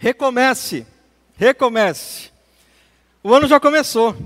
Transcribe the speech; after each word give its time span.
Recomece, 0.00 0.86
recomece. 1.36 2.30
O 3.22 3.34
ano 3.34 3.46
já 3.46 3.60
começou. 3.60 4.16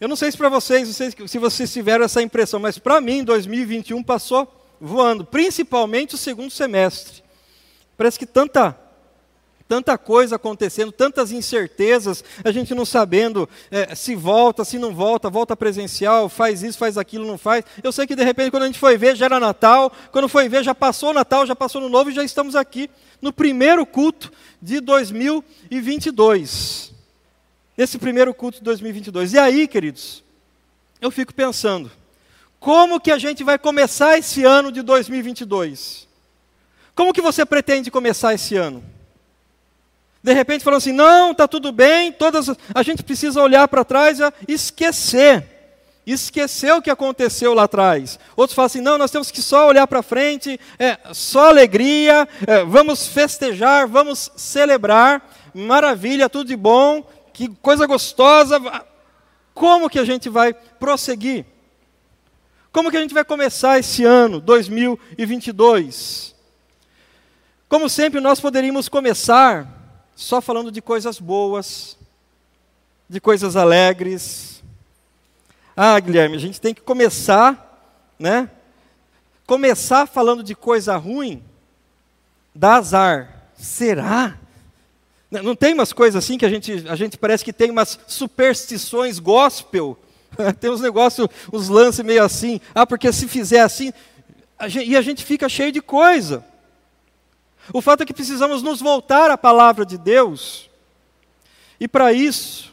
Eu 0.00 0.08
não 0.08 0.16
sei 0.16 0.32
se 0.32 0.38
para 0.38 0.48
vocês, 0.48 0.88
se 1.26 1.38
vocês 1.38 1.70
tiveram 1.70 2.06
essa 2.06 2.22
impressão, 2.22 2.58
mas 2.58 2.78
para 2.78 2.98
mim 2.98 3.22
2021 3.22 4.02
passou 4.02 4.50
voando, 4.80 5.22
principalmente 5.22 6.14
o 6.14 6.18
segundo 6.18 6.50
semestre. 6.50 7.22
Parece 7.94 8.18
que 8.18 8.24
tanta 8.24 8.74
tanta 9.68 9.96
coisa 9.96 10.34
acontecendo, 10.34 10.90
tantas 10.90 11.30
incertezas, 11.30 12.24
a 12.42 12.50
gente 12.50 12.74
não 12.74 12.84
sabendo 12.84 13.48
é, 13.70 13.94
se 13.94 14.16
volta, 14.16 14.64
se 14.64 14.78
não 14.78 14.92
volta, 14.92 15.30
volta 15.30 15.54
presencial, 15.54 16.28
faz 16.28 16.64
isso, 16.64 16.76
faz 16.76 16.98
aquilo, 16.98 17.24
não 17.24 17.38
faz. 17.38 17.64
Eu 17.80 17.92
sei 17.92 18.04
que 18.06 18.16
de 18.16 18.24
repente 18.24 18.50
quando 18.50 18.62
a 18.64 18.66
gente 18.66 18.80
foi 18.80 18.96
ver 18.96 19.14
já 19.14 19.26
era 19.26 19.38
Natal, 19.38 19.92
quando 20.10 20.26
foi 20.26 20.48
ver 20.48 20.64
já 20.64 20.74
passou 20.74 21.10
o 21.10 21.12
Natal, 21.12 21.46
já 21.46 21.54
passou 21.54 21.82
no 21.82 21.90
Novo 21.90 22.10
e 22.10 22.14
já 22.14 22.24
estamos 22.24 22.56
aqui 22.56 22.90
no 23.20 23.32
primeiro 23.32 23.84
culto 23.86 24.32
de 24.60 24.80
2022. 24.80 26.92
Esse 27.76 27.98
primeiro 27.98 28.32
culto 28.34 28.58
de 28.58 28.64
2022. 28.64 29.32
E 29.32 29.38
aí, 29.38 29.66
queridos, 29.66 30.22
eu 31.00 31.10
fico 31.10 31.34
pensando, 31.34 31.90
como 32.58 33.00
que 33.00 33.10
a 33.10 33.18
gente 33.18 33.42
vai 33.42 33.58
começar 33.58 34.18
esse 34.18 34.44
ano 34.44 34.70
de 34.70 34.82
2022? 34.82 36.06
Como 36.94 37.12
que 37.12 37.22
você 37.22 37.44
pretende 37.46 37.90
começar 37.90 38.34
esse 38.34 38.56
ano? 38.56 38.84
De 40.22 40.34
repente 40.34 40.62
falando 40.62 40.78
assim, 40.78 40.92
não, 40.92 41.32
está 41.32 41.48
tudo 41.48 41.72
bem, 41.72 42.12
todas, 42.12 42.48
a 42.74 42.82
gente 42.82 43.02
precisa 43.02 43.40
olhar 43.40 43.66
para 43.68 43.84
trás 43.84 44.18
e 44.46 44.52
esquecer. 44.52 45.59
Esquecer 46.06 46.72
o 46.72 46.82
que 46.82 46.90
aconteceu 46.90 47.54
lá 47.54 47.64
atrás. 47.64 48.18
Outros 48.34 48.54
falam 48.54 48.66
assim, 48.66 48.80
não, 48.80 48.98
nós 48.98 49.10
temos 49.10 49.30
que 49.30 49.42
só 49.42 49.68
olhar 49.68 49.86
para 49.86 50.02
frente, 50.02 50.58
é, 50.78 50.98
só 51.12 51.48
alegria, 51.48 52.28
é, 52.46 52.64
vamos 52.64 53.06
festejar, 53.06 53.86
vamos 53.86 54.30
celebrar, 54.36 55.22
maravilha, 55.54 56.28
tudo 56.28 56.48
de 56.48 56.56
bom, 56.56 57.08
que 57.32 57.48
coisa 57.62 57.86
gostosa. 57.86 58.60
Como 59.54 59.90
que 59.90 59.98
a 59.98 60.04
gente 60.04 60.28
vai 60.28 60.54
prosseguir? 60.54 61.44
Como 62.72 62.90
que 62.90 62.96
a 62.96 63.00
gente 63.00 63.14
vai 63.14 63.24
começar 63.24 63.78
esse 63.78 64.04
ano, 64.04 64.40
2022? 64.40 66.34
Como 67.68 67.88
sempre, 67.88 68.20
nós 68.20 68.40
poderíamos 68.40 68.88
começar 68.88 69.80
só 70.14 70.40
falando 70.40 70.70
de 70.70 70.82
coisas 70.82 71.18
boas, 71.18 71.96
de 73.08 73.20
coisas 73.20 73.56
alegres. 73.56 74.59
Ah, 75.76 75.98
Guilherme, 75.98 76.36
a 76.36 76.40
gente 76.40 76.60
tem 76.60 76.74
que 76.74 76.80
começar, 76.80 78.14
né? 78.18 78.50
Começar 79.46 80.06
falando 80.06 80.42
de 80.42 80.54
coisa 80.54 80.96
ruim, 80.96 81.42
dá 82.54 82.74
azar. 82.74 83.48
Será? 83.54 84.38
Não 85.30 85.54
tem 85.54 85.74
umas 85.74 85.92
coisas 85.92 86.24
assim 86.24 86.36
que 86.38 86.46
a 86.46 86.48
gente, 86.48 86.84
a 86.88 86.96
gente 86.96 87.16
parece 87.16 87.44
que 87.44 87.52
tem 87.52 87.70
umas 87.70 87.98
superstições 88.06 89.18
gospel 89.18 89.98
Tem 90.60 90.70
uns 90.70 90.80
negócios, 90.80 91.28
uns 91.52 91.68
lances 91.68 92.04
meio 92.04 92.22
assim. 92.22 92.60
Ah, 92.74 92.86
porque 92.86 93.12
se 93.12 93.28
fizer 93.28 93.60
assim. 93.60 93.92
A 94.58 94.68
gente, 94.68 94.90
e 94.90 94.96
a 94.96 95.02
gente 95.02 95.24
fica 95.24 95.48
cheio 95.48 95.72
de 95.72 95.80
coisa. 95.80 96.44
O 97.72 97.80
fato 97.80 98.02
é 98.02 98.06
que 98.06 98.14
precisamos 98.14 98.62
nos 98.62 98.80
voltar 98.80 99.30
à 99.30 99.38
palavra 99.38 99.84
de 99.84 99.96
Deus. 99.96 100.68
E 101.78 101.88
para 101.88 102.12
isso, 102.12 102.69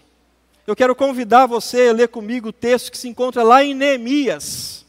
eu 0.68 0.76
quero 0.76 0.94
convidar 0.94 1.46
você 1.46 1.88
a 1.88 1.94
ler 1.94 2.10
comigo 2.10 2.50
o 2.50 2.54
texto 2.54 2.92
que 2.92 2.98
se 2.98 3.08
encontra 3.08 3.42
lá 3.42 3.64
em 3.64 3.74
Neemias. 3.74 4.86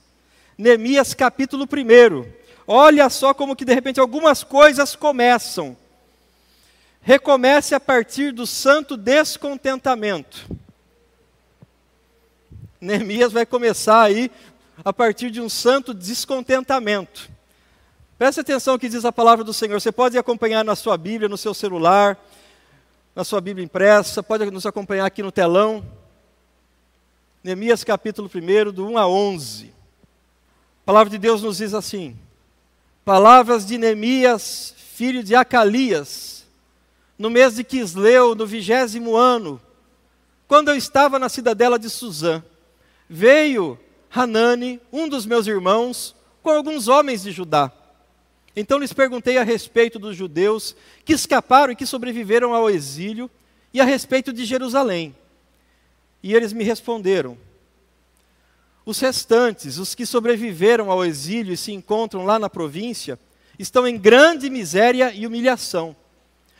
Neemias 0.58 1.14
capítulo 1.14 1.66
1. 1.66 2.28
Olha 2.66 3.08
só 3.08 3.32
como 3.32 3.54
que 3.54 3.64
de 3.64 3.72
repente 3.72 4.00
algumas 4.00 4.42
coisas 4.42 4.96
começam. 4.96 5.76
Recomece 7.00 7.76
a 7.76 7.80
partir 7.80 8.32
do 8.32 8.44
santo 8.44 8.96
descontentamento. 8.96 10.50
Neemias 12.80 13.30
vai 13.30 13.46
começar 13.46 14.02
aí 14.02 14.32
a 14.84 14.92
partir 14.92 15.30
de 15.30 15.40
um 15.40 15.48
santo 15.48 15.94
descontentamento. 15.94 17.30
Preste 18.18 18.40
atenção 18.40 18.72
ao 18.72 18.80
que 18.80 18.88
diz 18.88 19.04
a 19.04 19.12
palavra 19.12 19.44
do 19.44 19.54
Senhor. 19.54 19.80
Você 19.80 19.92
pode 19.92 20.18
acompanhar 20.18 20.64
na 20.64 20.74
sua 20.74 20.96
Bíblia, 20.96 21.28
no 21.28 21.38
seu 21.38 21.54
celular, 21.54 22.18
na 23.14 23.24
sua 23.24 23.40
Bíblia 23.40 23.64
impressa, 23.64 24.22
pode 24.22 24.50
nos 24.50 24.66
acompanhar 24.66 25.06
aqui 25.06 25.22
no 25.22 25.32
telão. 25.32 25.84
Neemias 27.42 27.84
capítulo 27.84 28.30
1, 28.32 28.72
do 28.72 28.86
1 28.86 28.98
a 28.98 29.08
11. 29.08 29.66
A 29.66 30.86
palavra 30.86 31.10
de 31.10 31.18
Deus 31.18 31.42
nos 31.42 31.58
diz 31.58 31.74
assim: 31.74 32.16
Palavras 33.04 33.66
de 33.66 33.78
Neemias, 33.78 34.74
filho 34.94 35.22
de 35.22 35.34
Acalias, 35.34 36.46
no 37.18 37.30
mês 37.30 37.56
de 37.56 37.64
Quisleu, 37.64 38.34
no 38.34 38.46
vigésimo 38.46 39.16
ano, 39.16 39.60
quando 40.46 40.68
eu 40.68 40.76
estava 40.76 41.18
na 41.18 41.28
cidadela 41.28 41.78
de 41.78 41.90
Suzã 41.90 42.42
veio 43.08 43.78
Hanani, 44.10 44.80
um 44.92 45.08
dos 45.08 45.24
meus 45.24 45.46
irmãos, 45.46 46.14
com 46.42 46.50
alguns 46.50 46.88
homens 46.88 47.22
de 47.22 47.32
Judá. 47.32 47.72
Então 48.60 48.76
lhes 48.76 48.92
perguntei 48.92 49.38
a 49.38 49.44
respeito 49.44 50.00
dos 50.00 50.16
judeus 50.16 50.74
que 51.04 51.12
escaparam 51.12 51.72
e 51.72 51.76
que 51.76 51.86
sobreviveram 51.86 52.52
ao 52.52 52.68
exílio 52.68 53.30
e 53.72 53.80
a 53.80 53.84
respeito 53.84 54.32
de 54.32 54.44
Jerusalém. 54.44 55.14
E 56.20 56.34
eles 56.34 56.52
me 56.52 56.64
responderam: 56.64 57.38
Os 58.84 58.98
restantes, 58.98 59.78
os 59.78 59.94
que 59.94 60.04
sobreviveram 60.04 60.90
ao 60.90 61.04
exílio 61.04 61.54
e 61.54 61.56
se 61.56 61.70
encontram 61.70 62.24
lá 62.24 62.36
na 62.36 62.50
província, 62.50 63.16
estão 63.60 63.86
em 63.86 63.96
grande 63.96 64.50
miséria 64.50 65.12
e 65.14 65.24
humilhação. 65.24 65.94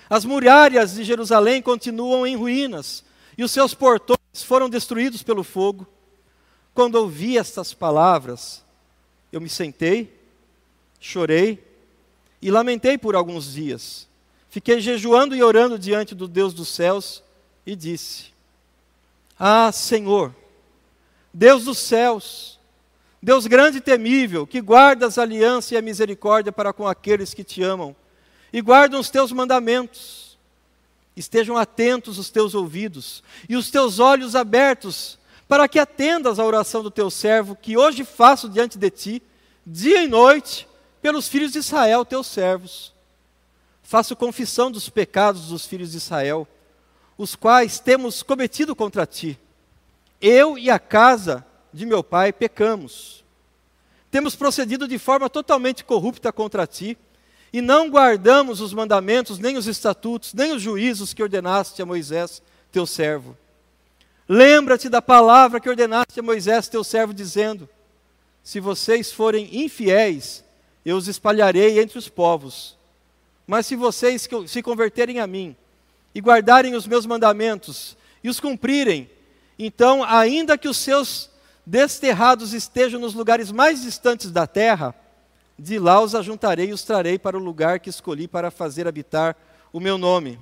As 0.09 0.25
muralhas 0.25 0.95
de 0.95 1.03
Jerusalém 1.03 1.61
continuam 1.61 2.25
em 2.25 2.37
ruínas 2.37 3.05
e 3.37 3.43
os 3.43 3.51
seus 3.51 3.75
portões 3.75 4.45
foram 4.45 4.71
destruídos 4.71 5.25
pelo 5.25 5.43
fogo. 5.43 5.85
Quando 6.73 6.95
ouvi 6.95 7.37
estas 7.37 7.75
palavras, 7.75 8.65
eu 9.33 9.41
me 9.41 9.49
sentei, 9.49 10.17
chorei 11.01 11.67
e 12.41 12.51
lamentei 12.51 12.97
por 12.97 13.15
alguns 13.15 13.53
dias. 13.53 14.09
Fiquei 14.49 14.81
jejuando 14.81 15.37
e 15.37 15.43
orando 15.43 15.79
diante 15.79 16.15
do 16.15 16.27
Deus 16.27 16.55
dos 16.55 16.69
céus 16.69 17.23
e 17.67 17.77
disse: 17.77 18.27
Ah, 19.39 19.71
Senhor, 19.73 20.35
Deus 21.33 21.65
dos 21.65 21.79
céus, 21.79 22.59
Deus 23.23 23.47
grande 23.47 23.79
e 23.79 23.83
temível, 23.83 24.47
que 24.47 24.61
guardas 24.61 25.19
a 25.19 25.23
aliança 25.23 25.75
e 25.75 25.77
a 25.77 25.83
misericórdia 25.83 26.53
para 26.53 26.73
com 26.73 26.87
aqueles 26.87 27.35
que 27.35 27.45
te 27.45 27.63
amam 27.63 27.95
e 28.53 28.61
guardam 28.61 29.01
os 29.01 29.11
teus 29.11 29.33
mandamentos. 29.33 30.39
Estejam 31.17 31.57
atentos 31.57 32.17
os 32.17 32.31
teus 32.31 32.55
ouvidos 32.55 33.25
e 33.49 33.57
os 33.57 33.71
teus 33.71 33.99
olhos 33.99 34.37
abertos 34.37 35.19
para 35.49 35.67
que 35.67 35.79
atendas 35.79 36.39
à 36.39 36.45
oração 36.45 36.83
do 36.83 36.91
teu 36.91 37.11
servo, 37.11 37.57
que 37.57 37.77
hoje 37.77 38.05
faço 38.05 38.49
diante 38.49 38.79
de 38.79 38.91
ti, 38.91 39.23
dia 39.67 40.03
e 40.03 40.07
noite, 40.07 40.68
pelos 41.01 41.29
filhos 41.29 41.53
de 41.53 41.59
Israel, 41.59 42.05
teus 42.05 42.27
servos. 42.27 42.93
Faço 43.83 44.15
confissão 44.15 44.71
dos 44.71 44.89
pecados 44.89 45.49
dos 45.49 45.65
filhos 45.65 45.93
de 45.93 45.97
Israel, 45.97 46.47
os 47.17 47.35
quais 47.35 47.81
temos 47.81 48.23
cometido 48.23 48.77
contra 48.77 49.07
ti. 49.07 49.39
Eu 50.21 50.59
e 50.59 50.69
a 50.71 50.79
casa 50.79 51.45
de 51.73 51.87
meu 51.87 52.03
pai 52.03 52.33
pecamos. 52.33 53.25
Temos 54.11 54.35
procedido 54.35 54.89
de 54.89 54.99
forma 54.99 55.29
totalmente 55.29 55.85
corrupta 55.85 56.33
contra 56.33 56.67
ti, 56.67 56.99
e 57.53 57.61
não 57.61 57.89
guardamos 57.89 58.61
os 58.61 58.75
mandamentos, 58.75 59.39
nem 59.39 59.57
os 59.57 59.67
estatutos, 59.67 60.35
nem 60.35 60.53
os 60.53 60.61
juízos 60.61 61.15
que 61.15 61.23
ordenaste 61.23 61.81
a 61.81 61.87
Moisés, 61.87 62.43
teu 62.71 62.87
servo. 62.87 63.37
Lembra-te 64.29 64.91
da 64.91 65.01
palavra 65.01 65.59
que 65.59 65.69
ordenaste 65.69 66.21
a 66.21 66.23
Moisés, 66.23 66.69
teu 66.69 66.85
servo, 66.85 67.15
dizendo: 67.15 67.67
Se 68.43 68.61
vocês 68.61 69.11
forem 69.11 69.49
infiéis, 69.65 70.45
eu 70.89 70.97
os 70.97 71.07
espalharei 71.07 71.79
entre 71.79 71.99
os 71.99 72.09
povos. 72.09 72.77
Mas 73.47 73.67
se 73.67 73.77
vocês 73.77 74.27
se 74.47 74.63
converterem 74.63 75.21
a 75.21 75.27
mim 75.27 75.55
e 76.15 76.21
guardarem 76.21 76.75
os 76.75 76.87
meus 76.87 77.05
mandamentos 77.05 77.97
e 78.25 78.29
os 78.31 78.41
cumprirem, 78.41 79.11
então, 79.59 80.03
ainda 80.03 80.57
que 80.57 80.69
os 80.69 80.79
seus 80.79 81.29
desterrados 81.67 82.55
estejam 82.55 82.99
nos 82.99 83.13
lugares 83.13 83.53
mais 83.53 83.83
distantes 83.83 84.31
da 84.31 84.47
terra, 84.47 84.95
de 85.59 85.79
lá 85.79 86.01
os 86.01 86.15
ajuntarei 86.15 86.69
e 86.69 86.73
os 86.73 86.85
trarei 86.85 87.19
para 87.19 87.37
o 87.37 87.43
lugar 87.43 87.81
que 87.81 87.91
escolhi 87.91 88.27
para 88.27 88.51
fazer 88.51 88.89
habitar 88.89 89.37
o 89.71 89.81
meu 89.81 89.99
nome. 89.99 90.39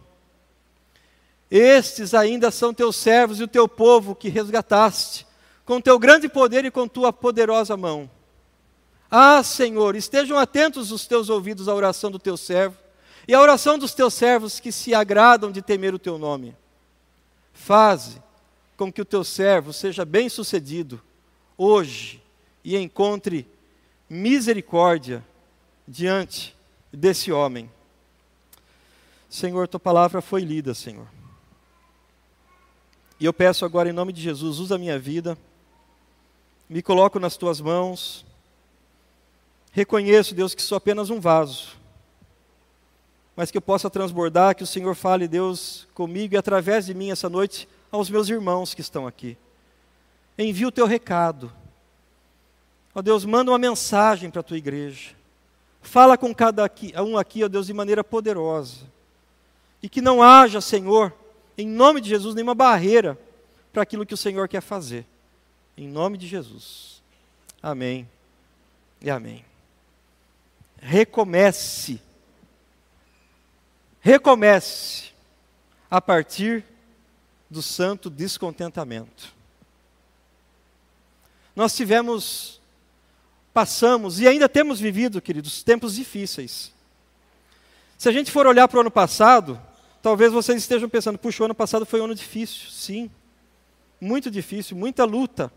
Estes 1.50 2.14
ainda 2.14 2.52
são 2.52 2.72
teus 2.72 2.94
servos 2.94 3.40
e 3.40 3.42
o 3.42 3.48
teu 3.48 3.66
povo 3.66 4.14
que 4.14 4.28
resgataste, 4.28 5.26
com 5.64 5.80
teu 5.80 5.98
grande 5.98 6.28
poder 6.28 6.64
e 6.64 6.70
com 6.70 6.86
tua 6.86 7.12
poderosa 7.12 7.76
mão. 7.76 8.08
Ah, 9.10 9.42
Senhor, 9.42 9.94
estejam 9.94 10.38
atentos 10.38 10.90
os 10.90 11.06
teus 11.06 11.28
ouvidos 11.28 11.68
à 11.68 11.74
oração 11.74 12.10
do 12.10 12.18
teu 12.18 12.36
servo 12.36 12.76
e 13.28 13.34
à 13.34 13.40
oração 13.40 13.78
dos 13.78 13.94
teus 13.94 14.14
servos 14.14 14.60
que 14.60 14.72
se 14.72 14.94
agradam 14.94 15.50
de 15.50 15.62
temer 15.62 15.94
o 15.94 15.98
teu 15.98 16.18
nome. 16.18 16.56
Faze 17.52 18.22
com 18.76 18.92
que 18.92 19.00
o 19.00 19.04
teu 19.04 19.24
servo 19.24 19.72
seja 19.72 20.04
bem-sucedido 20.04 21.00
hoje 21.56 22.22
e 22.64 22.76
encontre 22.76 23.48
misericórdia 24.08 25.24
diante 25.86 26.56
desse 26.92 27.32
homem. 27.32 27.70
Senhor, 29.28 29.68
tua 29.68 29.80
palavra 29.80 30.20
foi 30.20 30.42
lida, 30.42 30.74
Senhor. 30.74 31.06
E 33.18 33.24
eu 33.24 33.32
peço 33.32 33.64
agora, 33.64 33.88
em 33.88 33.92
nome 33.92 34.12
de 34.12 34.20
Jesus, 34.20 34.58
usa 34.58 34.74
a 34.74 34.78
minha 34.78 34.98
vida, 34.98 35.38
me 36.68 36.82
coloco 36.82 37.18
nas 37.18 37.36
tuas 37.36 37.60
mãos. 37.60 38.26
Reconheço, 39.76 40.34
Deus, 40.34 40.54
que 40.54 40.62
sou 40.62 40.76
apenas 40.76 41.10
um 41.10 41.20
vaso, 41.20 41.76
mas 43.36 43.50
que 43.50 43.58
eu 43.58 43.60
possa 43.60 43.90
transbordar, 43.90 44.56
que 44.56 44.62
o 44.62 44.66
Senhor 44.66 44.94
fale, 44.94 45.28
Deus, 45.28 45.86
comigo 45.92 46.32
e 46.32 46.38
através 46.38 46.86
de 46.86 46.94
mim 46.94 47.10
essa 47.10 47.28
noite 47.28 47.68
aos 47.92 48.08
meus 48.08 48.30
irmãos 48.30 48.72
que 48.72 48.80
estão 48.80 49.06
aqui. 49.06 49.36
Envia 50.38 50.66
o 50.66 50.72
teu 50.72 50.86
recado. 50.86 51.52
Ó 52.94 53.02
Deus, 53.02 53.26
manda 53.26 53.50
uma 53.50 53.58
mensagem 53.58 54.30
para 54.30 54.40
a 54.40 54.42
tua 54.42 54.56
igreja. 54.56 55.10
Fala 55.82 56.16
com 56.16 56.34
cada 56.34 56.62
um 57.06 57.18
aqui, 57.18 57.44
ó 57.44 57.48
Deus, 57.48 57.66
de 57.66 57.74
maneira 57.74 58.02
poderosa. 58.02 58.78
E 59.82 59.90
que 59.90 60.00
não 60.00 60.22
haja, 60.22 60.58
Senhor, 60.62 61.12
em 61.58 61.68
nome 61.68 62.00
de 62.00 62.08
Jesus, 62.08 62.34
nenhuma 62.34 62.54
barreira 62.54 63.18
para 63.74 63.82
aquilo 63.82 64.06
que 64.06 64.14
o 64.14 64.16
Senhor 64.16 64.48
quer 64.48 64.62
fazer. 64.62 65.04
Em 65.76 65.86
nome 65.86 66.16
de 66.16 66.26
Jesus. 66.26 67.02
Amém 67.62 68.08
e 69.02 69.10
amém. 69.10 69.44
Recomece. 70.86 72.00
Recomece 74.00 75.06
a 75.90 76.00
partir 76.00 76.64
do 77.50 77.60
santo 77.60 78.08
descontentamento. 78.08 79.34
Nós 81.56 81.74
tivemos, 81.74 82.60
passamos 83.52 84.20
e 84.20 84.28
ainda 84.28 84.48
temos 84.48 84.78
vivido, 84.78 85.20
queridos, 85.20 85.64
tempos 85.64 85.96
difíceis. 85.96 86.72
Se 87.98 88.08
a 88.08 88.12
gente 88.12 88.30
for 88.30 88.46
olhar 88.46 88.68
para 88.68 88.78
o 88.78 88.80
ano 88.82 88.90
passado, 88.90 89.60
talvez 90.00 90.32
vocês 90.32 90.58
estejam 90.58 90.88
pensando, 90.88 91.18
puxa, 91.18 91.42
o 91.42 91.46
ano 91.46 91.54
passado 91.54 91.84
foi 91.84 92.00
um 92.00 92.04
ano 92.04 92.14
difícil. 92.14 92.70
Sim, 92.70 93.10
muito 94.00 94.30
difícil, 94.30 94.76
muita 94.76 95.04
luta. 95.04 95.52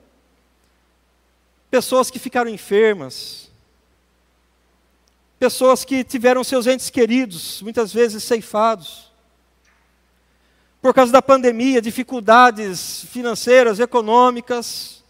Pessoas 1.70 2.10
que 2.10 2.18
ficaram 2.18 2.50
enfermas, 2.50 3.49
pessoas 5.40 5.86
que 5.86 6.04
tiveram 6.04 6.44
seus 6.44 6.68
entes 6.68 6.90
queridos, 6.90 7.62
muitas 7.62 7.94
vezes 7.94 8.24
ceifados 8.24 9.10
por 10.82 10.94
causa 10.94 11.12
da 11.12 11.22
pandemia, 11.22 11.82
dificuldades 11.82 13.06
financeiras, 13.12 13.80
econômicas, 13.80 15.04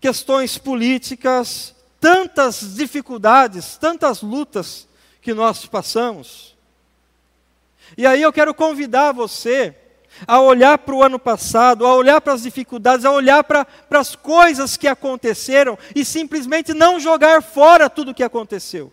questões 0.00 0.58
políticas, 0.58 1.74
tantas 2.00 2.74
dificuldades, 2.76 3.76
tantas 3.76 4.22
lutas 4.22 4.86
que 5.20 5.34
nós 5.34 5.66
passamos. 5.66 6.54
E 7.96 8.06
aí 8.06 8.22
eu 8.22 8.32
quero 8.32 8.54
convidar 8.54 9.12
você 9.12 9.74
a 10.26 10.40
olhar 10.40 10.78
para 10.78 10.94
o 10.94 11.02
ano 11.02 11.18
passado, 11.18 11.84
a 11.84 11.94
olhar 11.94 12.20
para 12.20 12.32
as 12.32 12.42
dificuldades, 12.42 13.04
a 13.04 13.10
olhar 13.10 13.42
para, 13.42 13.66
as 13.90 14.14
coisas 14.14 14.76
que 14.76 14.86
aconteceram 14.86 15.78
e 15.94 16.04
simplesmente 16.04 16.72
não 16.72 17.00
jogar 17.00 17.42
fora 17.42 17.90
tudo 17.90 18.12
o 18.12 18.14
que 18.14 18.22
aconteceu. 18.22 18.92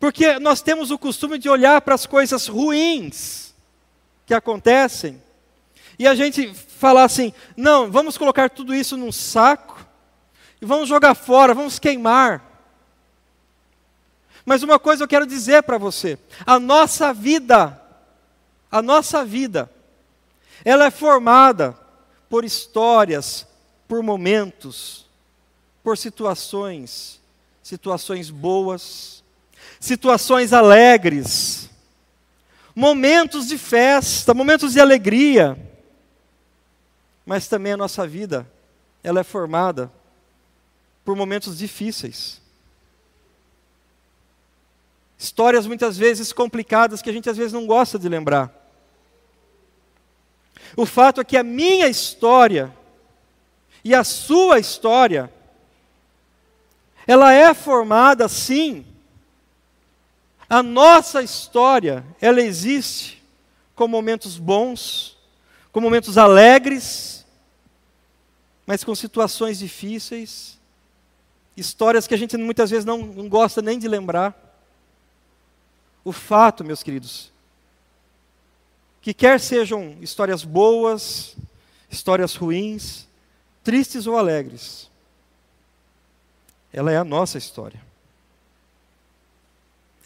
Porque 0.00 0.38
nós 0.38 0.60
temos 0.62 0.90
o 0.90 0.98
costume 0.98 1.38
de 1.38 1.48
olhar 1.48 1.80
para 1.80 1.94
as 1.94 2.06
coisas 2.06 2.46
ruins 2.46 3.54
que 4.24 4.34
acontecem 4.34 5.22
e 5.98 6.06
a 6.06 6.14
gente 6.14 6.52
falar 6.54 7.04
assim: 7.04 7.32
não, 7.56 7.90
vamos 7.90 8.18
colocar 8.18 8.50
tudo 8.50 8.74
isso 8.74 8.96
num 8.96 9.12
saco 9.12 9.84
e 10.60 10.66
vamos 10.66 10.88
jogar 10.88 11.14
fora, 11.14 11.54
vamos 11.54 11.78
queimar. 11.78 12.42
Mas 14.44 14.62
uma 14.62 14.78
coisa 14.78 15.02
eu 15.04 15.08
quero 15.08 15.26
dizer 15.26 15.62
para 15.62 15.78
você: 15.78 16.18
a 16.46 16.60
nossa 16.60 17.12
vida, 17.12 17.80
a 18.76 18.82
nossa 18.82 19.24
vida, 19.24 19.70
ela 20.62 20.84
é 20.84 20.90
formada 20.90 21.74
por 22.28 22.44
histórias, 22.44 23.46
por 23.88 24.02
momentos, 24.02 25.06
por 25.82 25.96
situações, 25.96 27.18
situações 27.62 28.28
boas, 28.28 29.24
situações 29.80 30.52
alegres, 30.52 31.70
momentos 32.74 33.48
de 33.48 33.56
festa, 33.56 34.34
momentos 34.34 34.74
de 34.74 34.80
alegria. 34.80 35.58
Mas 37.24 37.48
também 37.48 37.72
a 37.72 37.78
nossa 37.78 38.06
vida, 38.06 38.46
ela 39.02 39.20
é 39.20 39.24
formada 39.24 39.90
por 41.02 41.16
momentos 41.16 41.56
difíceis. 41.56 42.42
Histórias 45.18 45.66
muitas 45.66 45.96
vezes 45.96 46.30
complicadas 46.30 47.00
que 47.00 47.08
a 47.08 47.12
gente 47.12 47.30
às 47.30 47.38
vezes 47.38 47.54
não 47.54 47.66
gosta 47.66 47.98
de 47.98 48.06
lembrar. 48.06 48.65
O 50.76 50.84
fato 50.84 51.20
é 51.20 51.24
que 51.24 51.36
a 51.36 51.42
minha 51.42 51.88
história 51.88 52.72
e 53.82 53.94
a 53.94 54.04
sua 54.04 54.58
história, 54.58 55.32
ela 57.06 57.32
é 57.32 57.54
formada 57.54 58.28
sim 58.28 58.84
a 60.48 60.62
nossa 60.62 61.22
história, 61.22 62.04
ela 62.20 62.40
existe 62.40 63.22
com 63.74 63.88
momentos 63.88 64.38
bons, 64.38 65.16
com 65.72 65.80
momentos 65.80 66.16
alegres, 66.16 67.26
mas 68.64 68.84
com 68.84 68.94
situações 68.94 69.58
difíceis, 69.58 70.58
histórias 71.56 72.06
que 72.06 72.14
a 72.14 72.16
gente 72.16 72.36
muitas 72.36 72.70
vezes 72.70 72.84
não, 72.84 72.98
não 72.98 73.28
gosta 73.28 73.60
nem 73.60 73.78
de 73.78 73.88
lembrar. 73.88 74.34
O 76.04 76.12
fato, 76.12 76.64
meus 76.64 76.82
queridos, 76.82 77.32
que 79.06 79.14
quer 79.14 79.38
sejam 79.38 79.96
histórias 80.00 80.42
boas, 80.42 81.36
histórias 81.88 82.34
ruins, 82.34 83.06
tristes 83.62 84.04
ou 84.08 84.18
alegres, 84.18 84.90
ela 86.72 86.90
é 86.90 86.96
a 86.96 87.04
nossa 87.04 87.38
história 87.38 87.86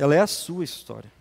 ela 0.02 0.14
é 0.14 0.20
a 0.20 0.26
sua 0.26 0.64
história. 0.64 1.12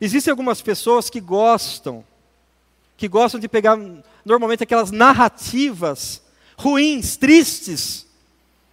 Existem 0.00 0.30
algumas 0.30 0.62
pessoas 0.62 1.10
que 1.10 1.20
gostam, 1.20 2.04
que 2.96 3.08
gostam 3.08 3.40
de 3.40 3.48
pegar 3.48 3.76
normalmente 4.24 4.62
aquelas 4.62 4.92
narrativas 4.92 6.22
ruins, 6.56 7.16
tristes, 7.16 8.06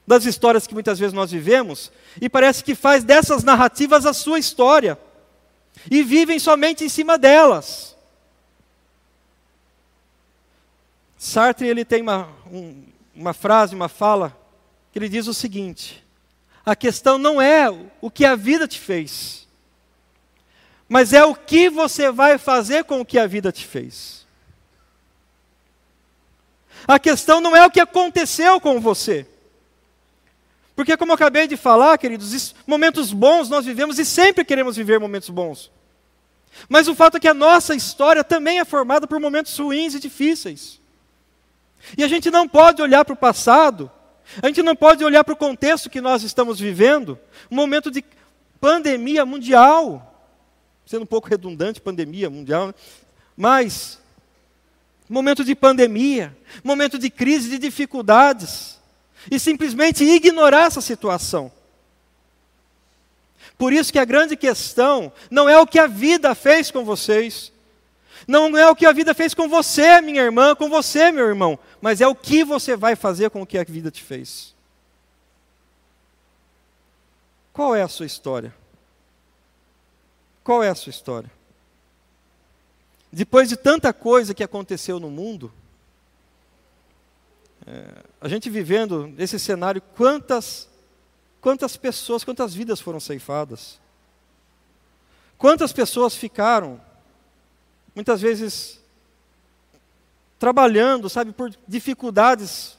das 0.06 0.25
histórias 0.25 0.68
que 0.68 0.74
muitas 0.74 1.00
vezes 1.00 1.13
nós 1.13 1.31
vivemos, 1.31 1.92
e 2.21 2.30
parece 2.30 2.63
que 2.63 2.75
faz 2.75 3.04
dessas 3.04 3.44
narrativas 3.44 4.06
a 4.06 4.13
sua 4.13 4.39
história, 4.39 4.98
e 5.90 6.04
vivem 6.04 6.40
somente 6.40 6.84
em 6.84 6.90
cima 6.90 7.18
delas. 7.18 7.96
Sartre 11.18 11.68
ele 11.68 11.84
tem 11.84 12.02
uma, 12.02 12.30
um, 12.52 12.84
uma 13.16 13.34
frase, 13.34 13.76
uma 13.76 13.90
fala, 13.90 14.38
que 14.92 15.00
ele 15.00 15.10
diz 15.10 15.28
o 15.28 15.34
seguinte: 15.34 16.06
a 16.66 16.76
questão 16.76 17.18
não 17.18 17.42
é 17.42 17.68
o 18.02 18.12
que 18.12 18.26
a 18.26 18.36
vida 18.36 18.68
te 18.68 18.80
fez, 18.80 19.48
mas 20.88 21.14
é 21.14 21.24
o 21.24 21.36
que 21.36 21.69
você 21.69 22.12
vai 22.12 22.38
fazer 22.38 22.84
com 22.84 23.02
o 23.02 23.06
que 23.06 23.18
a 23.18 23.28
vida 23.28 23.52
te 23.52 23.66
fez. 23.66 24.26
A 26.88 27.00
questão 27.00 27.42
não 27.42 27.56
é 27.56 27.66
o 27.66 27.72
que 27.72 27.80
aconteceu 27.80 28.62
com 28.62 28.80
você. 28.80 29.28
Porque, 30.78 30.96
como 30.96 31.12
eu 31.12 31.16
acabei 31.16 31.46
de 31.46 31.57
falar, 31.57 31.98
queridos, 31.98 32.56
momentos 32.66 33.12
bons 33.12 33.50
nós 33.50 33.66
vivemos 33.66 34.00
e 34.00 34.06
sempre 34.06 34.46
queremos 34.46 34.78
viver 34.78 34.98
momentos 34.98 35.30
bons. 35.30 35.69
Mas 36.69 36.88
o 36.88 36.96
fato 36.96 37.18
é 37.18 37.19
que 37.19 37.28
a 37.28 37.34
nossa 37.34 37.76
história 37.76 38.24
também 38.24 38.60
é 38.60 38.64
formada 38.66 39.06
por 39.06 39.19
momentos 39.19 39.57
ruins 39.57 39.94
e 39.94 40.00
difíceis. 40.00 40.80
E 41.98 42.04
a 42.04 42.07
gente 42.07 42.31
não 42.31 42.48
pode 42.48 42.81
olhar 42.81 43.04
para 43.04 43.14
o 43.14 43.18
passado 43.18 43.92
a 44.42 44.48
gente 44.48 44.62
não 44.62 44.76
pode 44.76 45.04
olhar 45.04 45.24
para 45.24 45.34
o 45.34 45.38
contexto 45.38 45.90
que 45.90 46.02
nós 46.02 46.24
estamos 46.24 46.60
vivendo, 46.60 47.18
um 47.50 47.56
momento 47.56 47.90
de 47.90 48.04
pandemia 48.60 49.26
mundial, 49.26 50.14
sendo 50.86 51.04
um 51.04 51.07
pouco 51.07 51.30
redundante, 51.30 51.81
pandemia 51.81 52.30
mundial, 52.30 52.68
né? 52.68 52.74
mas 53.36 54.00
momento 55.10 55.44
de 55.44 55.56
pandemia, 55.56 56.36
momento 56.64 57.00
de 57.00 57.10
crise, 57.10 57.50
de 57.50 57.57
dificuldades, 57.57 58.77
e 59.30 59.40
simplesmente 59.40 60.04
ignorar 60.04 60.66
essa 60.66 60.81
situação. 60.81 61.52
Por 63.57 63.74
isso 63.74 63.92
que 63.92 64.00
a 64.00 64.06
grande 64.06 64.36
questão 64.36 65.12
não 65.31 65.50
é 65.50 65.60
o 65.60 65.66
que 65.66 65.80
a 65.80 65.88
vida 65.88 66.36
fez 66.36 66.69
com 66.69 66.86
vocês, 66.86 67.52
não 68.28 68.56
é 68.57 68.69
o 68.69 68.76
que 68.76 68.86
a 68.86 68.92
vida 68.92 69.14
fez 69.14 69.34
com 69.34 69.48
você, 69.48 70.00
minha 70.02 70.22
irmã, 70.22 70.56
com 70.56 70.69
você, 70.69 71.12
meu 71.12 71.28
irmão, 71.28 71.57
mas 71.81 72.02
é 72.02 72.07
o 72.07 72.16
que 72.16 72.44
você 72.44 72.76
vai 72.76 72.96
fazer 72.96 73.30
com 73.30 73.42
o 73.42 73.48
que 73.48 73.57
a 73.57 73.64
vida 73.64 73.90
te 73.90 74.04
fez. 74.04 74.54
Qual 77.52 77.76
é 77.76 77.81
a 77.81 77.88
sua 77.88 78.06
história? 78.06 78.54
Qual 80.44 80.62
é 80.62 80.69
a 80.69 80.76
sua 80.76 80.92
história? 80.92 81.31
Depois 83.12 83.50
de 83.50 83.56
tanta 83.56 83.92
coisa 83.92 84.34
que 84.34 84.44
aconteceu 84.44 85.00
no 85.00 85.10
mundo, 85.10 85.52
é, 87.68 88.04
a 88.21 88.30
gente 88.30 88.50
vivendo 88.50 89.14
esse 89.18 89.38
cenário, 89.38 89.81
quantas 89.95 90.69
quantas 91.42 91.78
pessoas, 91.78 92.24
quantas 92.24 92.54
vidas 92.54 92.80
foram 92.80 93.00
ceifadas? 93.00 93.80
Quantas 95.38 95.71
pessoas 95.71 96.16
ficaram, 96.16 96.81
muitas 97.94 98.19
vezes, 98.19 98.81
trabalhando, 100.40 101.09
sabe, 101.09 101.31
por 101.31 101.56
dificuldades, 101.68 102.78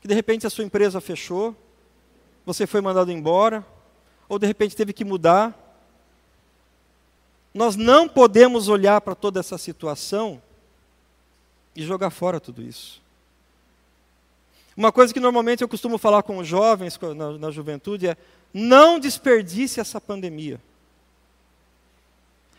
que 0.00 0.08
de 0.08 0.14
repente 0.14 0.46
a 0.46 0.50
sua 0.50 0.64
empresa 0.64 1.00
fechou, 1.00 1.54
você 2.44 2.66
foi 2.66 2.80
mandado 2.80 3.12
embora, 3.12 3.64
ou 4.28 4.38
de 4.38 4.46
repente 4.46 4.76
teve 4.76 4.92
que 4.92 5.04
mudar. 5.04 5.56
Nós 7.54 7.76
não 7.76 8.08
podemos 8.08 8.68
olhar 8.68 9.00
para 9.00 9.14
toda 9.14 9.40
essa 9.40 9.58
situação 9.58 10.42
e 11.76 11.82
jogar 11.82 12.10
fora 12.10 12.40
tudo 12.40 12.62
isso. 12.62 13.00
Uma 14.76 14.92
coisa 14.92 15.12
que 15.12 15.20
normalmente 15.20 15.62
eu 15.62 15.68
costumo 15.68 15.98
falar 15.98 16.22
com 16.22 16.38
os 16.38 16.46
jovens 16.46 16.98
na, 17.16 17.32
na 17.32 17.50
juventude 17.50 18.08
é: 18.08 18.16
não 18.52 18.98
desperdice 18.98 19.80
essa 19.80 20.00
pandemia. 20.00 20.60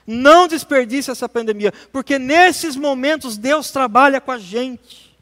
Não 0.05 0.47
desperdice 0.47 1.11
essa 1.11 1.29
pandemia, 1.29 1.71
porque 1.91 2.17
nesses 2.17 2.75
momentos 2.75 3.37
Deus 3.37 3.71
trabalha 3.71 4.19
com 4.19 4.31
a 4.31 4.37
gente. 4.37 5.15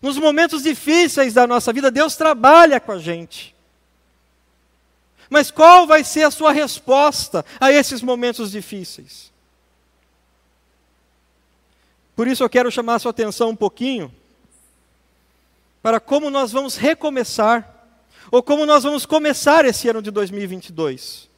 Nos 0.00 0.16
momentos 0.16 0.62
difíceis 0.62 1.34
da 1.34 1.46
nossa 1.46 1.72
vida, 1.72 1.90
Deus 1.90 2.16
trabalha 2.16 2.80
com 2.80 2.92
a 2.92 2.98
gente. 2.98 3.54
Mas 5.28 5.50
qual 5.50 5.86
vai 5.86 6.04
ser 6.04 6.22
a 6.22 6.30
sua 6.30 6.52
resposta 6.52 7.44
a 7.58 7.72
esses 7.72 8.00
momentos 8.00 8.52
difíceis? 8.52 9.32
Por 12.14 12.28
isso 12.28 12.44
eu 12.44 12.50
quero 12.50 12.70
chamar 12.70 12.96
a 12.96 12.98
sua 12.98 13.10
atenção 13.10 13.50
um 13.50 13.56
pouquinho 13.56 14.14
para 15.82 15.98
como 15.98 16.30
nós 16.30 16.52
vamos 16.52 16.76
recomeçar, 16.76 17.68
ou 18.30 18.42
como 18.42 18.64
nós 18.64 18.84
vamos 18.84 19.04
começar 19.04 19.64
esse 19.64 19.88
ano 19.88 20.00
de 20.00 20.10
2022. 20.10 21.28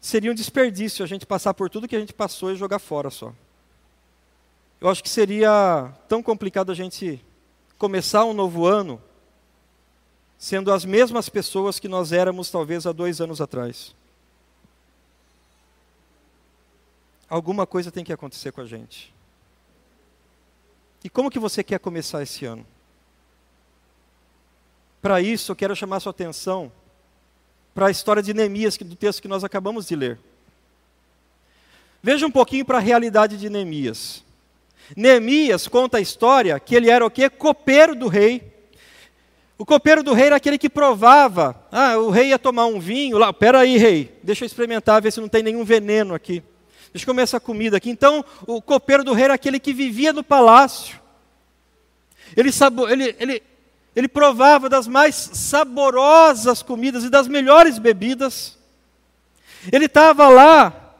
Seria 0.00 0.30
um 0.30 0.34
desperdício 0.34 1.04
a 1.04 1.08
gente 1.08 1.26
passar 1.26 1.52
por 1.52 1.68
tudo 1.68 1.86
que 1.86 1.96
a 1.96 2.00
gente 2.00 2.12
passou 2.12 2.52
e 2.52 2.56
jogar 2.56 2.78
fora 2.78 3.10
só. 3.10 3.32
Eu 4.80 4.88
acho 4.88 5.02
que 5.02 5.08
seria 5.08 5.92
tão 6.08 6.22
complicado 6.22 6.72
a 6.72 6.74
gente 6.74 7.22
começar 7.76 8.24
um 8.24 8.32
novo 8.32 8.66
ano 8.66 9.02
sendo 10.38 10.72
as 10.72 10.84
mesmas 10.84 11.28
pessoas 11.28 11.78
que 11.78 11.88
nós 11.88 12.12
éramos 12.12 12.50
talvez 12.50 12.86
há 12.86 12.92
dois 12.92 13.20
anos 13.20 13.40
atrás. 13.40 13.94
Alguma 17.28 17.66
coisa 17.66 17.90
tem 17.90 18.04
que 18.04 18.12
acontecer 18.12 18.52
com 18.52 18.60
a 18.60 18.66
gente. 18.66 19.12
E 21.04 21.08
como 21.08 21.30
que 21.30 21.38
você 21.38 21.62
quer 21.62 21.78
começar 21.78 22.22
esse 22.22 22.44
ano? 22.44 22.66
Para 25.00 25.20
isso, 25.20 25.52
eu 25.52 25.56
quero 25.56 25.76
chamar 25.76 26.00
sua 26.00 26.10
atenção 26.10 26.72
para 27.74 27.86
a 27.86 27.90
história 27.90 28.22
de 28.22 28.32
Neemias, 28.32 28.76
do 28.76 28.96
texto 28.96 29.20
que 29.20 29.28
nós 29.28 29.44
acabamos 29.44 29.86
de 29.86 29.94
ler. 29.94 30.18
Veja 32.02 32.26
um 32.26 32.30
pouquinho 32.30 32.64
para 32.64 32.78
a 32.78 32.80
realidade 32.80 33.36
de 33.36 33.50
Neemias. 33.50 34.24
Neemias 34.96 35.68
conta 35.68 35.98
a 35.98 36.00
história 36.00 36.58
que 36.58 36.74
ele 36.74 36.90
era 36.90 37.04
o 37.04 37.10
quê? 37.10 37.28
Copeiro 37.28 37.94
do 37.94 38.08
rei. 38.08 38.52
O 39.58 39.64
copeiro 39.64 40.02
do 40.02 40.12
rei 40.12 40.26
era 40.26 40.36
aquele 40.36 40.58
que 40.58 40.68
provava. 40.68 41.64
Ah, 41.72 41.96
o 41.98 42.10
rei 42.10 42.28
ia 42.28 42.38
tomar 42.38 42.66
um 42.66 42.78
vinho 42.78 43.18
lá. 43.18 43.32
Pera 43.32 43.60
aí, 43.60 43.76
rei, 43.76 44.14
deixa 44.22 44.44
eu 44.44 44.46
experimentar, 44.46 45.00
ver 45.00 45.12
se 45.12 45.20
não 45.20 45.28
tem 45.28 45.42
nenhum 45.42 45.64
veneno 45.64 46.14
aqui. 46.14 46.42
Deixa 46.96 47.04
eu 47.04 47.12
comer 47.12 47.24
essa 47.24 47.38
comida 47.38 47.76
aqui. 47.76 47.90
Então, 47.90 48.24
o 48.46 48.62
copeiro 48.62 49.04
do 49.04 49.12
rei 49.12 49.26
era 49.26 49.34
aquele 49.34 49.60
que 49.60 49.74
vivia 49.74 50.14
no 50.14 50.24
palácio. 50.24 50.98
Ele, 52.34 52.48
ele, 52.88 53.16
ele, 53.20 53.42
ele 53.94 54.08
provava 54.08 54.66
das 54.66 54.88
mais 54.88 55.14
saborosas 55.14 56.62
comidas 56.62 57.04
e 57.04 57.10
das 57.10 57.28
melhores 57.28 57.78
bebidas. 57.78 58.56
Ele 59.70 59.84
estava 59.84 60.26
lá 60.30 60.94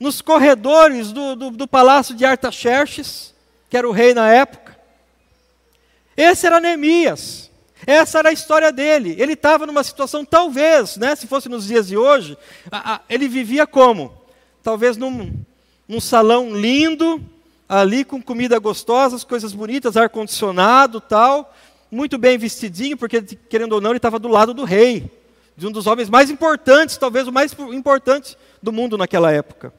nos 0.00 0.20
corredores 0.20 1.12
do, 1.12 1.36
do, 1.36 1.50
do 1.52 1.68
palácio 1.68 2.12
de 2.16 2.24
Artaxerxes, 2.24 3.32
que 3.68 3.76
era 3.76 3.88
o 3.88 3.92
rei 3.92 4.12
na 4.12 4.28
época. 4.32 4.76
Esse 6.16 6.44
era 6.44 6.58
Neemias. 6.58 7.52
Essa 7.86 8.18
era 8.18 8.30
a 8.30 8.32
história 8.32 8.72
dele. 8.72 9.14
Ele 9.16 9.34
estava 9.34 9.64
numa 9.64 9.84
situação, 9.84 10.24
talvez, 10.24 10.96
né, 10.96 11.14
se 11.14 11.28
fosse 11.28 11.48
nos 11.48 11.68
dias 11.68 11.86
de 11.86 11.96
hoje, 11.96 12.36
a, 12.68 12.94
a, 12.94 13.00
ele 13.08 13.28
vivia 13.28 13.64
como? 13.64 14.19
Talvez 14.62 14.96
num, 14.96 15.32
num 15.88 16.00
salão 16.00 16.54
lindo, 16.54 17.20
ali 17.68 18.04
com 18.04 18.22
comida 18.22 18.58
gostosa, 18.58 19.24
coisas 19.24 19.52
bonitas, 19.52 19.96
ar-condicionado 19.96 21.00
tal, 21.00 21.54
muito 21.90 22.18
bem 22.18 22.36
vestidinho, 22.36 22.96
porque, 22.96 23.22
querendo 23.22 23.72
ou 23.72 23.80
não, 23.80 23.90
ele 23.90 23.98
estava 23.98 24.18
do 24.18 24.28
lado 24.28 24.52
do 24.52 24.64
rei, 24.64 25.10
de 25.56 25.66
um 25.66 25.72
dos 25.72 25.86
homens 25.86 26.08
mais 26.08 26.30
importantes, 26.30 26.96
talvez 26.96 27.26
o 27.26 27.32
mais 27.32 27.52
importante 27.72 28.36
do 28.62 28.72
mundo 28.72 28.96
naquela 28.96 29.30
época. 29.32 29.72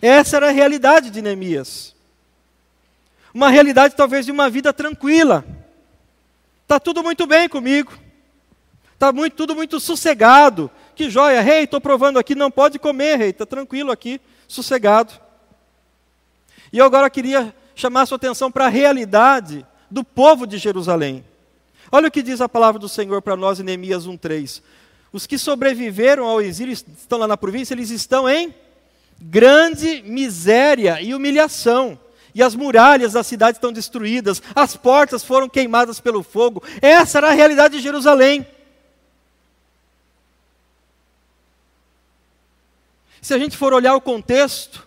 Essa 0.00 0.36
era 0.36 0.48
a 0.48 0.52
realidade 0.52 1.10
de 1.10 1.22
Neemias. 1.22 1.94
Uma 3.32 3.50
realidade 3.50 3.94
talvez 3.94 4.26
de 4.26 4.32
uma 4.32 4.50
vida 4.50 4.72
tranquila. 4.72 5.44
Está 6.62 6.80
tudo 6.80 7.02
muito 7.02 7.26
bem 7.26 7.48
comigo. 7.48 7.92
Está 8.94 9.12
muito, 9.12 9.34
tudo 9.34 9.54
muito 9.54 9.78
sossegado. 9.78 10.70
Que 10.94 11.08
joia, 11.08 11.40
rei, 11.40 11.64
estou 11.64 11.80
provando 11.80 12.18
aqui, 12.18 12.34
não 12.34 12.50
pode 12.50 12.78
comer, 12.78 13.16
rei, 13.16 13.30
está 13.30 13.46
tranquilo 13.46 13.90
aqui, 13.90 14.20
sossegado. 14.46 15.12
E 16.72 16.78
eu 16.78 16.84
agora 16.84 17.08
queria 17.08 17.54
chamar 17.74 18.06
sua 18.06 18.16
atenção 18.16 18.50
para 18.50 18.66
a 18.66 18.68
realidade 18.68 19.66
do 19.90 20.04
povo 20.04 20.46
de 20.46 20.58
Jerusalém. 20.58 21.24
Olha 21.90 22.08
o 22.08 22.10
que 22.10 22.22
diz 22.22 22.40
a 22.40 22.48
palavra 22.48 22.78
do 22.78 22.88
Senhor 22.88 23.20
para 23.20 23.36
nós 23.36 23.60
em 23.60 23.62
Neemias 23.62 24.06
1,3. 24.06 24.62
Os 25.12 25.26
que 25.26 25.36
sobreviveram 25.36 26.26
ao 26.26 26.40
exílio, 26.40 26.72
estão 26.72 27.18
lá 27.18 27.28
na 27.28 27.36
província, 27.36 27.74
eles 27.74 27.90
estão 27.90 28.28
em 28.28 28.54
grande 29.20 30.02
miséria 30.06 31.00
e 31.00 31.14
humilhação. 31.14 31.98
E 32.34 32.42
as 32.42 32.54
muralhas 32.54 33.12
da 33.12 33.22
cidade 33.22 33.58
estão 33.58 33.70
destruídas, 33.70 34.42
as 34.54 34.74
portas 34.74 35.22
foram 35.22 35.48
queimadas 35.48 36.00
pelo 36.00 36.22
fogo. 36.22 36.62
Essa 36.80 37.18
era 37.18 37.28
a 37.28 37.32
realidade 37.32 37.76
de 37.76 37.82
Jerusalém. 37.82 38.46
Se 43.22 43.32
a 43.32 43.38
gente 43.38 43.56
for 43.56 43.72
olhar 43.72 43.94
o 43.94 44.00
contexto, 44.00 44.84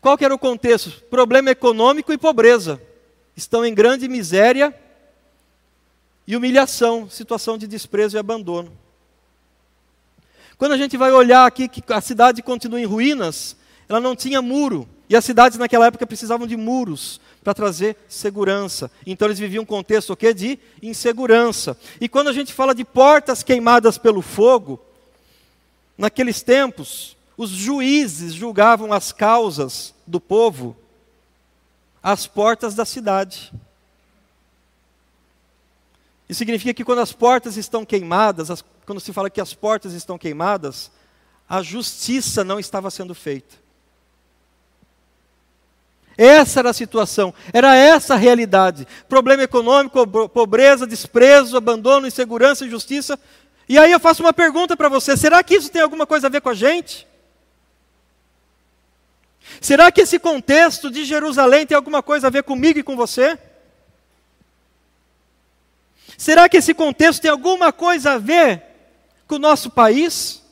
qual 0.00 0.18
que 0.18 0.24
era 0.24 0.34
o 0.34 0.38
contexto? 0.38 0.90
Problema 1.04 1.48
econômico 1.48 2.12
e 2.12 2.18
pobreza. 2.18 2.82
Estão 3.36 3.64
em 3.64 3.72
grande 3.72 4.08
miséria 4.08 4.74
e 6.26 6.34
humilhação, 6.34 7.08
situação 7.08 7.56
de 7.56 7.68
desprezo 7.68 8.16
e 8.16 8.18
abandono. 8.18 8.72
Quando 10.58 10.72
a 10.72 10.76
gente 10.76 10.96
vai 10.96 11.12
olhar 11.12 11.46
aqui 11.46 11.68
que 11.68 11.80
a 11.92 12.00
cidade 12.00 12.42
continua 12.42 12.80
em 12.80 12.84
ruínas, 12.84 13.56
ela 13.88 14.00
não 14.00 14.16
tinha 14.16 14.42
muro. 14.42 14.88
E 15.08 15.14
as 15.14 15.24
cidades 15.24 15.56
naquela 15.56 15.86
época 15.86 16.04
precisavam 16.06 16.48
de 16.48 16.56
muros 16.56 17.20
para 17.44 17.54
trazer 17.54 17.96
segurança. 18.08 18.90
Então 19.06 19.28
eles 19.28 19.38
viviam 19.38 19.62
um 19.62 19.66
contexto 19.66 20.12
o 20.12 20.16
quê? 20.16 20.34
de 20.34 20.58
insegurança. 20.82 21.78
E 22.00 22.08
quando 22.08 22.26
a 22.26 22.32
gente 22.32 22.52
fala 22.52 22.74
de 22.74 22.84
portas 22.84 23.44
queimadas 23.44 23.98
pelo 23.98 24.20
fogo, 24.20 24.80
naqueles 25.96 26.42
tempos, 26.42 27.16
os 27.36 27.50
juízes 27.50 28.34
julgavam 28.34 28.92
as 28.92 29.12
causas 29.12 29.94
do 30.06 30.20
povo 30.20 30.76
às 32.02 32.26
portas 32.26 32.74
da 32.74 32.84
cidade. 32.84 33.52
Isso 36.28 36.38
significa 36.38 36.74
que 36.74 36.84
quando 36.84 37.00
as 37.00 37.12
portas 37.12 37.56
estão 37.56 37.84
queimadas, 37.84 38.50
as, 38.50 38.64
quando 38.86 39.00
se 39.00 39.12
fala 39.12 39.30
que 39.30 39.40
as 39.40 39.54
portas 39.54 39.92
estão 39.92 40.18
queimadas, 40.18 40.90
a 41.48 41.62
justiça 41.62 42.42
não 42.42 42.58
estava 42.58 42.90
sendo 42.90 43.14
feita. 43.14 43.62
Essa 46.16 46.60
era 46.60 46.70
a 46.70 46.74
situação, 46.74 47.32
era 47.52 47.74
essa 47.74 48.14
a 48.14 48.16
realidade. 48.16 48.86
Problema 49.08 49.42
econômico, 49.42 50.06
pobreza, 50.28 50.86
desprezo, 50.86 51.56
abandono, 51.56 52.06
insegurança, 52.06 52.66
injustiça. 52.66 53.18
E 53.68 53.78
aí 53.78 53.90
eu 53.90 54.00
faço 54.00 54.22
uma 54.22 54.32
pergunta 54.32 54.76
para 54.76 54.88
você: 54.88 55.16
será 55.16 55.42
que 55.42 55.54
isso 55.54 55.70
tem 55.70 55.82
alguma 55.82 56.06
coisa 56.06 56.26
a 56.26 56.30
ver 56.30 56.40
com 56.40 56.50
a 56.50 56.54
gente? 56.54 57.06
Será 59.60 59.92
que 59.92 60.00
esse 60.00 60.18
contexto 60.18 60.90
de 60.90 61.04
Jerusalém 61.04 61.66
tem 61.66 61.76
alguma 61.76 62.02
coisa 62.02 62.26
a 62.26 62.30
ver 62.30 62.42
comigo 62.42 62.78
e 62.78 62.82
com 62.82 62.96
você? 62.96 63.38
Será 66.16 66.48
que 66.48 66.56
esse 66.56 66.72
contexto 66.72 67.22
tem 67.22 67.30
alguma 67.30 67.72
coisa 67.72 68.12
a 68.12 68.18
ver 68.18 68.62
com 69.26 69.36
o 69.36 69.38
nosso 69.38 69.70
país? 69.70 70.42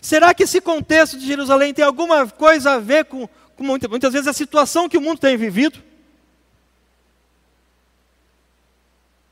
Será 0.00 0.32
que 0.32 0.44
esse 0.44 0.60
contexto 0.60 1.18
de 1.18 1.26
Jerusalém 1.26 1.74
tem 1.74 1.84
alguma 1.84 2.26
coisa 2.26 2.72
a 2.72 2.78
ver 2.78 3.04
com, 3.04 3.28
com 3.56 3.62
muitas, 3.62 3.88
muitas 3.88 4.12
vezes 4.12 4.28
a 4.28 4.32
situação 4.32 4.88
que 4.88 4.96
o 4.96 5.00
mundo 5.00 5.20
tem 5.20 5.36
vivido? 5.36 5.80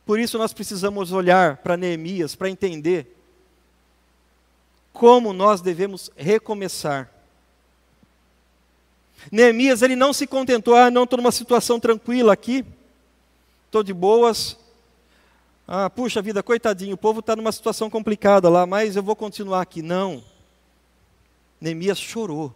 Por 0.04 0.18
isso 0.18 0.38
nós 0.38 0.52
precisamos 0.52 1.12
olhar 1.12 1.58
para 1.58 1.76
Neemias 1.76 2.34
para 2.34 2.48
entender 2.48 3.17
como 4.98 5.32
nós 5.32 5.60
devemos 5.60 6.10
recomeçar. 6.16 7.08
Neemias, 9.30 9.80
ele 9.80 9.94
não 9.94 10.12
se 10.12 10.26
contentou, 10.26 10.74
ah, 10.74 10.90
não, 10.90 11.04
estou 11.04 11.16
numa 11.16 11.30
situação 11.30 11.78
tranquila 11.78 12.32
aqui, 12.32 12.66
estou 13.66 13.84
de 13.84 13.94
boas. 13.94 14.58
Ah, 15.66 15.88
puxa 15.88 16.20
vida, 16.20 16.42
coitadinho, 16.42 16.94
o 16.94 16.98
povo 16.98 17.20
está 17.20 17.36
numa 17.36 17.52
situação 17.52 17.88
complicada 17.88 18.48
lá, 18.48 18.66
mas 18.66 18.96
eu 18.96 19.02
vou 19.02 19.14
continuar 19.14 19.62
aqui. 19.62 19.82
Não. 19.82 20.22
Neemias 21.60 21.98
chorou. 21.98 22.52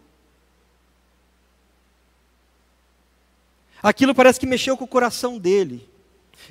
Aquilo 3.81 4.13
parece 4.13 4.39
que 4.39 4.45
mexeu 4.45 4.75
com 4.75 4.83
o 4.83 4.87
coração 4.87 5.37
dele. 5.37 5.87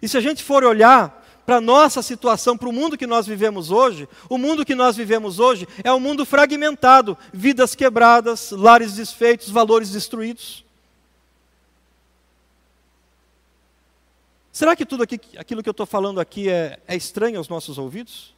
E 0.00 0.08
se 0.08 0.16
a 0.16 0.20
gente 0.20 0.42
for 0.42 0.64
olhar 0.64 1.21
para 1.44 1.56
a 1.56 1.60
nossa 1.60 2.02
situação, 2.02 2.56
para 2.56 2.68
o 2.68 2.72
mundo 2.72 2.96
que 2.96 3.06
nós 3.06 3.26
vivemos 3.26 3.70
hoje, 3.70 4.08
o 4.28 4.38
mundo 4.38 4.64
que 4.64 4.74
nós 4.74 4.96
vivemos 4.96 5.38
hoje 5.38 5.66
é 5.82 5.92
um 5.92 6.00
mundo 6.00 6.24
fragmentado, 6.24 7.16
vidas 7.32 7.74
quebradas, 7.74 8.50
lares 8.50 8.94
desfeitos, 8.94 9.50
valores 9.50 9.90
destruídos. 9.90 10.64
Será 14.52 14.76
que 14.76 14.84
tudo 14.84 15.02
aqui, 15.02 15.20
aquilo 15.36 15.62
que 15.62 15.68
eu 15.68 15.72
estou 15.72 15.86
falando 15.86 16.20
aqui 16.20 16.48
é, 16.48 16.78
é 16.86 16.94
estranho 16.94 17.38
aos 17.38 17.48
nossos 17.48 17.78
ouvidos? 17.78 18.34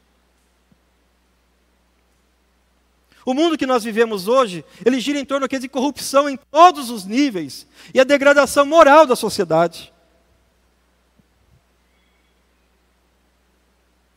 O 3.26 3.32
mundo 3.32 3.56
que 3.56 3.66
nós 3.66 3.82
vivemos 3.82 4.28
hoje, 4.28 4.64
ele 4.84 5.00
gira 5.00 5.18
em 5.18 5.25
torno 5.25 5.49
de 5.49 5.68
corrupção 5.68 6.28
em 6.28 6.37
todos 6.50 6.90
os 6.90 7.06
níveis 7.06 7.66
e 7.92 7.99
a 7.99 8.04
degradação 8.04 8.66
moral 8.66 9.06
da 9.06 9.16
sociedade. 9.16 9.93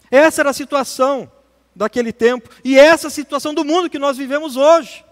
Essa 0.10 0.42
era 0.42 0.50
a 0.50 0.54
situação 0.54 1.32
daquele 1.76 2.12
tempo 2.12 2.50
e 2.64 2.78
essa 2.78 3.08
é 3.08 3.10
a 3.10 3.12
situação 3.12 3.54
do 3.54 3.64
mundo 3.64 3.90
que 3.90 4.00
nós 4.00 4.18
vivemos 4.18 4.58
hoje. 4.58 5.06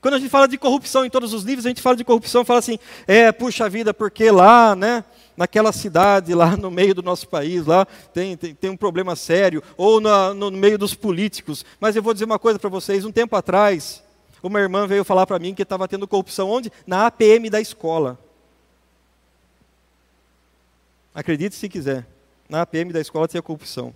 Quando 0.00 0.14
a 0.14 0.18
gente 0.18 0.30
fala 0.30 0.46
de 0.46 0.56
corrupção 0.56 1.04
em 1.04 1.10
todos 1.10 1.32
os 1.32 1.44
níveis, 1.44 1.66
a 1.66 1.70
gente 1.70 1.82
fala 1.82 1.96
de 1.96 2.04
corrupção, 2.04 2.44
fala 2.44 2.60
assim, 2.60 2.78
é, 3.06 3.32
puxa 3.32 3.68
vida, 3.68 3.92
porque 3.92 4.30
lá, 4.30 4.76
né, 4.76 5.02
naquela 5.36 5.72
cidade, 5.72 6.34
lá 6.34 6.56
no 6.56 6.70
meio 6.70 6.94
do 6.94 7.02
nosso 7.02 7.26
país, 7.26 7.66
lá 7.66 7.84
tem, 8.14 8.36
tem, 8.36 8.54
tem 8.54 8.70
um 8.70 8.76
problema 8.76 9.16
sério, 9.16 9.62
ou 9.76 10.00
na, 10.00 10.32
no 10.32 10.52
meio 10.52 10.78
dos 10.78 10.94
políticos. 10.94 11.64
Mas 11.80 11.96
eu 11.96 12.02
vou 12.02 12.12
dizer 12.12 12.26
uma 12.26 12.38
coisa 12.38 12.60
para 12.60 12.70
vocês, 12.70 13.04
um 13.04 13.10
tempo 13.10 13.34
atrás, 13.34 14.02
uma 14.40 14.60
irmã 14.60 14.86
veio 14.86 15.04
falar 15.04 15.26
para 15.26 15.38
mim 15.40 15.52
que 15.52 15.62
estava 15.62 15.88
tendo 15.88 16.06
corrupção 16.06 16.48
onde? 16.48 16.70
Na 16.86 17.06
APM 17.06 17.50
da 17.50 17.60
escola. 17.60 18.16
Acredite 21.12 21.56
se 21.56 21.68
quiser 21.68 22.06
na 22.48 22.62
APM 22.62 22.92
da 22.92 23.00
escola 23.00 23.28
tinha 23.28 23.42
corrupção. 23.42 23.94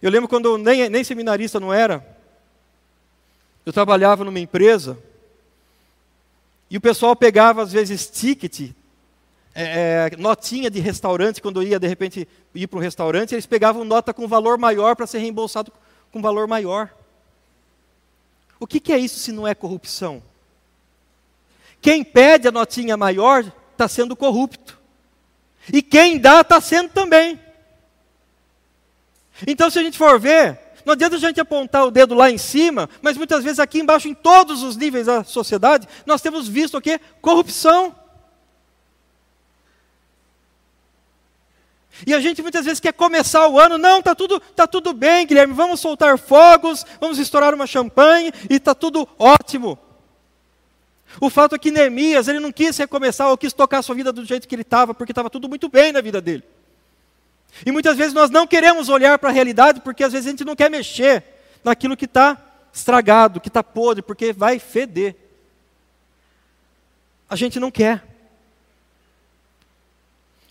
Eu 0.00 0.10
lembro 0.10 0.28
quando 0.28 0.58
nem, 0.58 0.88
nem 0.88 1.04
seminarista 1.04 1.60
não 1.60 1.72
era, 1.72 2.04
eu 3.64 3.72
trabalhava 3.72 4.24
numa 4.24 4.40
empresa 4.40 4.98
e 6.70 6.76
o 6.76 6.80
pessoal 6.80 7.14
pegava 7.14 7.62
às 7.62 7.72
vezes 7.72 8.08
ticket, 8.08 8.72
é, 9.54 10.10
é, 10.12 10.16
notinha 10.16 10.70
de 10.70 10.80
restaurante, 10.80 11.42
quando 11.42 11.62
ia 11.62 11.78
de 11.78 11.86
repente 11.86 12.26
ir 12.54 12.66
para 12.66 12.78
um 12.78 12.82
restaurante, 12.82 13.34
eles 13.34 13.46
pegavam 13.46 13.84
nota 13.84 14.14
com 14.14 14.26
valor 14.26 14.58
maior 14.58 14.96
para 14.96 15.06
ser 15.06 15.18
reembolsado 15.18 15.72
com 16.10 16.22
valor 16.22 16.48
maior. 16.48 16.90
O 18.58 18.66
que, 18.66 18.80
que 18.80 18.92
é 18.92 18.98
isso 18.98 19.18
se 19.18 19.32
não 19.32 19.46
é 19.46 19.54
corrupção? 19.54 20.22
Quem 21.80 22.04
pede 22.04 22.46
a 22.46 22.52
notinha 22.52 22.96
maior 22.96 23.44
está 23.72 23.88
sendo 23.88 24.14
corrupto. 24.14 24.78
E 25.70 25.82
quem 25.82 26.18
dá 26.18 26.40
está 26.40 26.60
sendo 26.60 26.90
também. 26.90 27.38
Então, 29.46 29.70
se 29.70 29.78
a 29.78 29.82
gente 29.82 29.98
for 29.98 30.18
ver, 30.18 30.58
não 30.84 30.92
adianta 30.94 31.16
a 31.16 31.18
gente 31.18 31.40
apontar 31.40 31.84
o 31.84 31.90
dedo 31.90 32.14
lá 32.14 32.30
em 32.30 32.38
cima, 32.38 32.88
mas 33.00 33.16
muitas 33.16 33.44
vezes 33.44 33.58
aqui 33.58 33.80
embaixo, 33.80 34.08
em 34.08 34.14
todos 34.14 34.62
os 34.62 34.76
níveis 34.76 35.06
da 35.06 35.24
sociedade, 35.24 35.88
nós 36.06 36.20
temos 36.20 36.48
visto 36.48 36.76
o 36.76 36.80
quê? 36.80 37.00
Corrupção. 37.20 37.94
E 42.06 42.14
a 42.14 42.20
gente 42.20 42.42
muitas 42.42 42.64
vezes 42.64 42.80
quer 42.80 42.92
começar 42.92 43.46
o 43.48 43.60
ano, 43.60 43.78
não, 43.78 43.98
está 43.98 44.14
tudo, 44.14 44.40
tá 44.40 44.66
tudo 44.66 44.92
bem, 44.92 45.26
Guilherme, 45.26 45.54
vamos 45.54 45.78
soltar 45.78 46.18
fogos, 46.18 46.84
vamos 47.00 47.18
estourar 47.18 47.54
uma 47.54 47.66
champanhe 47.66 48.32
e 48.50 48.54
está 48.54 48.74
tudo 48.74 49.08
ótimo. 49.18 49.78
O 51.20 51.28
fato 51.28 51.54
é 51.54 51.58
que 51.58 51.70
Neemias, 51.70 52.28
ele 52.28 52.40
não 52.40 52.50
quis 52.50 52.76
recomeçar 52.76 53.28
ou 53.28 53.36
quis 53.36 53.52
tocar 53.52 53.78
a 53.78 53.82
sua 53.82 53.94
vida 53.94 54.12
do 54.12 54.24
jeito 54.24 54.48
que 54.48 54.54
ele 54.54 54.62
estava, 54.62 54.94
porque 54.94 55.12
estava 55.12 55.30
tudo 55.30 55.48
muito 55.48 55.68
bem 55.68 55.92
na 55.92 56.00
vida 56.00 56.20
dele. 56.20 56.42
E 57.66 57.70
muitas 57.70 57.96
vezes 57.96 58.14
nós 58.14 58.30
não 58.30 58.46
queremos 58.46 58.88
olhar 58.88 59.18
para 59.18 59.28
a 59.28 59.32
realidade, 59.32 59.80
porque 59.80 60.02
às 60.02 60.12
vezes 60.12 60.26
a 60.26 60.30
gente 60.30 60.44
não 60.44 60.56
quer 60.56 60.70
mexer 60.70 61.24
naquilo 61.62 61.96
que 61.96 62.06
está 62.06 62.40
estragado, 62.72 63.40
que 63.40 63.48
está 63.48 63.62
podre, 63.62 64.02
porque 64.02 64.32
vai 64.32 64.58
feder. 64.58 65.14
A 67.28 67.36
gente 67.36 67.60
não 67.60 67.70
quer. 67.70 68.02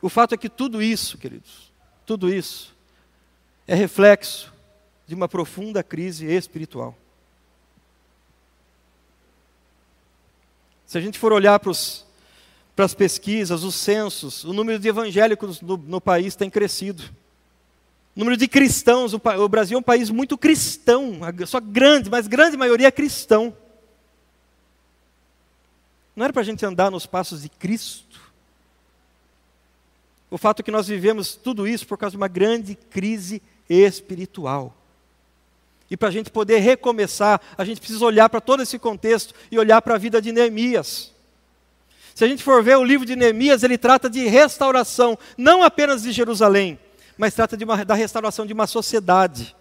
O 0.02 0.10
fato 0.10 0.34
é 0.34 0.38
que 0.38 0.50
tudo 0.50 0.82
isso, 0.82 1.17
queridos, 1.17 1.71
tudo 2.06 2.32
isso 2.34 2.76
é 3.67 3.76
reflexo 3.76 4.52
de 5.08 5.15
uma 5.15 5.28
profunda 5.28 5.84
crise 5.84 6.26
espiritual. 6.26 6.95
Se 10.91 10.97
a 10.97 11.01
gente 11.01 11.17
for 11.17 11.32
olhar 11.32 11.58
para, 11.58 11.71
para 12.75 12.84
as 12.84 12.93
pesquisas, 12.93 13.63
os 13.63 13.75
censos, 13.75 14.43
o 14.43 14.51
número 14.51 14.77
de 14.77 14.89
evangélicos 14.89 15.62
no, 15.62 15.77
no 15.77 16.01
país 16.01 16.36
tem 16.36 16.49
crescido. 16.49 17.01
O 18.13 18.19
número 18.19 18.36
de 18.36 18.45
cristãos, 18.45 19.13
o, 19.13 19.21
o, 19.39 19.47
Brasil 19.47 19.77
é 19.77 19.80
um 19.80 19.82
país 19.82 20.10
muito 20.10 20.38
cristão, 20.38 21.21
a 21.23 21.45
sua 21.45 21.62
grande, 21.62 22.10
mas 22.10 22.27
grande 22.27 22.58
maioria 22.58 22.88
é 22.89 22.91
cristão. 22.91 23.56
Não 26.13 26.25
era 26.25 26.34
para 26.34 26.41
a 26.41 26.45
gente 26.45 26.65
andar 26.65 26.91
nos 26.91 27.06
passos 27.06 27.43
de 27.43 27.47
Cristo. 27.47 28.19
O 30.30 30.38
fato 30.38 30.60
é 30.60 30.63
que 30.63 30.71
nós 30.71 30.89
vivemos 30.89 31.36
tudo 31.36 31.65
isso 31.65 31.88
por 31.88 31.97
causa 31.97 32.12
de 32.12 32.17
uma 32.17 32.27
grande 32.27 32.75
crise 32.75 33.41
espiritual. 33.69 34.75
E 35.91 35.97
para 35.97 36.08
a 36.08 36.12
gente 36.12 36.32
poder 36.32 36.60
recomeçar, 36.60 37.41
a 37.58 37.65
gente 37.65 37.82
precisa 37.82 38.06
olhar 38.06 38.30
para 38.30 38.39
todo 38.39 38.63
esse 38.63 38.80
contexto 38.80 39.36
e 39.51 39.60
olhar 39.60 39.82
para 39.82 39.95
a 39.95 39.97
vida 39.97 40.21
de 40.21 40.32
Neemias. 40.32 41.12
Se 42.15 42.23
a 42.23 42.27
gente 42.30 42.41
for 42.41 42.63
ver 42.63 42.77
o 42.77 42.84
livro 42.84 43.06
de 43.06 43.13
Neemias, 43.13 43.62
ele 43.62 43.77
trata 43.77 44.10
de 44.10 44.25
restauração, 44.25 45.19
não 45.38 45.62
apenas 45.62 46.04
de 46.04 46.13
Jerusalém, 46.13 46.80
mas 47.17 47.34
trata 47.34 47.62
uma, 47.62 47.84
da 47.84 47.93
restauração 47.93 48.45
de 48.45 48.54
uma 48.54 48.67
sociedade. 48.67 49.54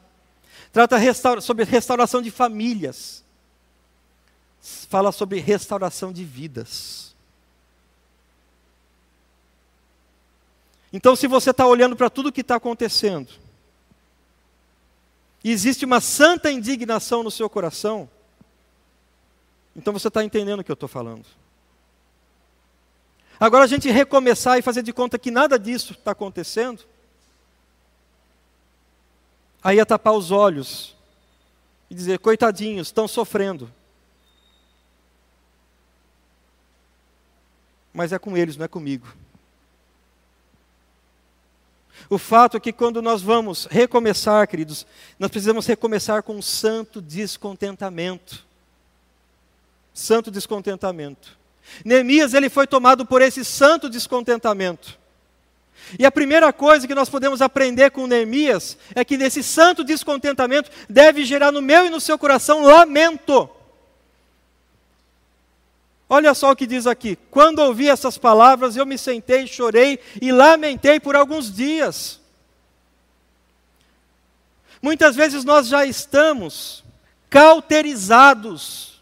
Trata 0.73 0.97
restaura, 0.97 1.41
sobre 1.41 1.65
restauração 1.65 2.23
de 2.23 2.31
famílias. 2.31 3.25
Fala 4.89 5.11
sobre 5.11 5.41
restauração 5.41 6.13
de 6.13 6.25
vidas. 6.25 7.13
Então, 10.93 11.17
se 11.17 11.27
você 11.27 11.51
está 11.51 11.67
olhando 11.67 11.97
para 11.97 12.09
tudo 12.09 12.29
o 12.29 12.33
que 12.33 12.41
está 12.41 12.55
acontecendo, 12.55 13.29
e 15.43 15.51
existe 15.51 15.85
uma 15.85 16.01
santa 16.01 16.51
indignação 16.51 17.23
no 17.23 17.31
seu 17.31 17.49
coração, 17.49 18.09
então 19.75 19.93
você 19.93 20.09
está 20.09 20.23
entendendo 20.23 20.61
o 20.61 20.65
que 20.65 20.71
eu 20.71 20.75
estou 20.75 20.89
falando. 20.89 21.25
Agora 23.39 23.65
a 23.65 23.67
gente 23.67 23.91
recomeçar 23.91 24.59
e 24.59 24.63
fazer 24.63 24.83
de 24.83 24.93
conta 24.93 25.19
que 25.19 25.31
nada 25.31 25.59
disso 25.59 25.95
está 25.95 26.11
acontecendo, 26.11 26.83
aí 29.63 29.79
é 29.79 29.85
tapar 29.85 30.13
os 30.13 30.31
olhos 30.31 30.95
e 31.89 31.95
dizer, 31.95 32.19
coitadinhos, 32.19 32.89
estão 32.89 33.09
sofrendo. 33.09 33.73
Mas 37.93 38.13
é 38.13 38.19
com 38.19 38.37
eles, 38.37 38.57
não 38.57 38.65
é 38.65 38.69
comigo. 38.69 39.07
O 42.09 42.19
fato 42.19 42.57
é 42.57 42.61
que 42.61 42.73
quando 42.73 43.03
nós 43.03 43.23
vamos 43.23 43.67
recomeçar, 43.71 44.47
queridos, 44.49 44.87
nós 45.19 45.31
precisamos 45.31 45.67
recomeçar 45.67 46.23
com 46.23 46.37
um 46.37 46.43
santo 46.43 47.01
descontentamento. 47.01 48.45
Santo 49.93 50.31
descontentamento. 50.31 51.39
Neemias, 51.85 52.35
ele 52.35 52.49
foi 52.49 52.67
tomado 52.67 53.05
por 53.05 53.23
esse 53.23 53.45
santo 53.45 53.89
descontentamento. 53.89 54.99
E 55.99 56.07
a 56.07 56.13
primeira 56.13 56.53
coisa 56.53 56.87
que 56.87 56.95
nós 56.95 57.09
podemos 57.09 57.41
aprender 57.41 57.91
com 57.91 58.07
Neemias 58.07 58.77
é 58.95 59.05
que 59.05 59.17
nesse 59.17 59.43
santo 59.43 59.83
descontentamento 59.83 60.71
deve 60.89 61.25
gerar 61.25 61.51
no 61.51 61.63
meu 61.63 61.87
e 61.87 61.91
no 61.91 62.01
seu 62.01 62.19
coração 62.19 62.63
lamento. 62.63 63.49
Olha 66.13 66.35
só 66.35 66.51
o 66.51 66.57
que 66.57 66.67
diz 66.67 66.89
aqui: 66.89 67.17
quando 67.31 67.61
ouvi 67.61 67.89
essas 67.89 68.19
palavras, 68.19 68.77
eu 68.77 68.85
me 68.85 68.99
sentei, 68.99 69.47
chorei 69.47 70.01
e 70.21 70.33
lamentei 70.33 70.99
por 70.99 71.15
alguns 71.15 71.55
dias. 71.55 72.19
Muitas 74.83 75.15
vezes 75.15 75.45
nós 75.45 75.69
já 75.69 75.87
estamos 75.87 76.83
cauterizados 77.29 79.01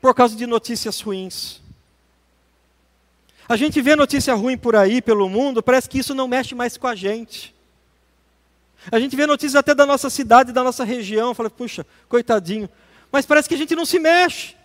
por 0.00 0.14
causa 0.14 0.36
de 0.36 0.46
notícias 0.46 1.00
ruins. 1.00 1.60
A 3.48 3.56
gente 3.56 3.80
vê 3.80 3.96
notícia 3.96 4.34
ruim 4.34 4.56
por 4.56 4.76
aí, 4.76 5.02
pelo 5.02 5.28
mundo, 5.28 5.62
parece 5.62 5.88
que 5.88 5.98
isso 5.98 6.14
não 6.14 6.28
mexe 6.28 6.54
mais 6.54 6.76
com 6.76 6.86
a 6.86 6.94
gente. 6.94 7.52
A 8.92 9.00
gente 9.00 9.16
vê 9.16 9.26
notícias 9.26 9.56
até 9.56 9.74
da 9.74 9.86
nossa 9.86 10.08
cidade, 10.10 10.52
da 10.52 10.62
nossa 10.62 10.84
região, 10.84 11.34
fala, 11.34 11.50
puxa, 11.50 11.84
coitadinho. 12.08 12.68
Mas 13.10 13.26
parece 13.26 13.48
que 13.48 13.54
a 13.54 13.58
gente 13.58 13.74
não 13.74 13.86
se 13.86 13.98
mexe. 13.98 14.57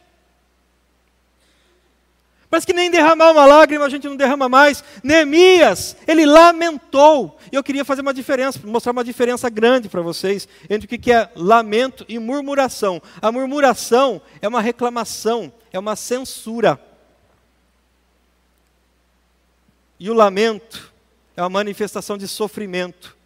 Parece 2.54 2.68
que 2.68 2.74
nem 2.74 2.92
derramar 2.92 3.32
uma 3.32 3.48
lágrima 3.48 3.84
a 3.84 3.90
gente 3.90 4.08
não 4.08 4.16
derrama 4.16 4.48
mais. 4.48 4.84
Neemias, 5.04 5.98
ele 6.08 6.24
lamentou. 6.24 7.36
E 7.52 7.56
eu 7.56 7.64
queria 7.64 7.84
fazer 7.84 8.04
uma 8.04 8.14
diferença, 8.14 8.60
mostrar 8.64 8.92
uma 8.92 9.04
diferença 9.04 9.50
grande 9.50 9.90
para 9.90 10.04
vocês 10.04 10.48
entre 10.70 10.86
o 10.86 11.00
que 11.00 11.12
é 11.12 11.32
lamento 11.36 12.06
e 12.08 12.20
murmuração. 12.20 13.02
A 13.20 13.32
murmuração 13.32 14.22
é 14.40 14.48
uma 14.48 14.62
reclamação, 14.62 15.52
é 15.72 15.80
uma 15.80 15.96
censura. 15.96 16.80
E 20.00 20.08
o 20.12 20.14
lamento 20.14 20.94
é 21.36 21.42
uma 21.42 21.50
manifestação 21.50 22.20
de 22.20 22.28
sofrimento, 22.28 23.18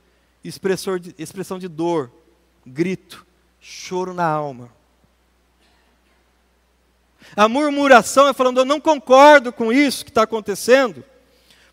expressão 0.42 0.98
de, 0.98 1.14
expressão 1.20 1.60
de 1.60 1.68
dor, 1.68 2.10
grito, 2.66 3.28
choro 3.60 4.14
na 4.14 4.26
alma. 4.26 4.77
A 7.36 7.48
murmuração 7.48 8.28
é 8.28 8.34
falando, 8.34 8.60
eu 8.60 8.66
não 8.66 8.80
concordo 8.80 9.52
com 9.52 9.72
isso 9.72 10.04
que 10.04 10.12
está 10.12 10.24
acontecendo, 10.24 11.04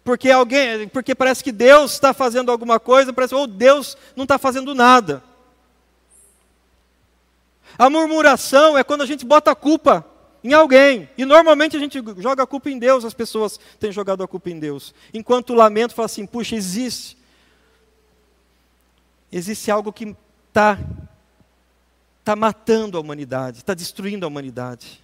porque 0.02 0.30
alguém, 0.30 0.86
porque 0.88 1.14
parece 1.14 1.42
que 1.42 1.52
Deus 1.52 1.92
está 1.92 2.12
fazendo 2.12 2.50
alguma 2.50 2.78
coisa, 2.78 3.12
parece, 3.12 3.34
ou 3.34 3.46
Deus 3.46 3.96
não 4.14 4.24
está 4.24 4.38
fazendo 4.38 4.74
nada. 4.74 5.22
A 7.78 7.88
murmuração 7.90 8.76
é 8.78 8.84
quando 8.84 9.02
a 9.02 9.06
gente 9.06 9.24
bota 9.24 9.50
a 9.50 9.54
culpa 9.54 10.06
em 10.44 10.52
alguém. 10.52 11.08
E 11.16 11.24
normalmente 11.24 11.76
a 11.76 11.80
gente 11.80 12.00
joga 12.18 12.42
a 12.42 12.46
culpa 12.46 12.70
em 12.70 12.78
Deus, 12.78 13.04
as 13.04 13.14
pessoas 13.14 13.58
têm 13.80 13.90
jogado 13.90 14.22
a 14.22 14.28
culpa 14.28 14.50
em 14.50 14.58
Deus. 14.58 14.94
Enquanto 15.12 15.50
o 15.50 15.54
lamento 15.54 15.94
fala 15.94 16.06
assim: 16.06 16.26
puxa, 16.26 16.54
existe. 16.54 17.16
Existe 19.32 19.70
algo 19.70 19.92
que 19.92 20.14
está 20.48 20.78
tá 22.22 22.36
matando 22.36 22.96
a 22.96 23.00
humanidade, 23.00 23.58
está 23.58 23.74
destruindo 23.74 24.24
a 24.24 24.28
humanidade. 24.28 25.02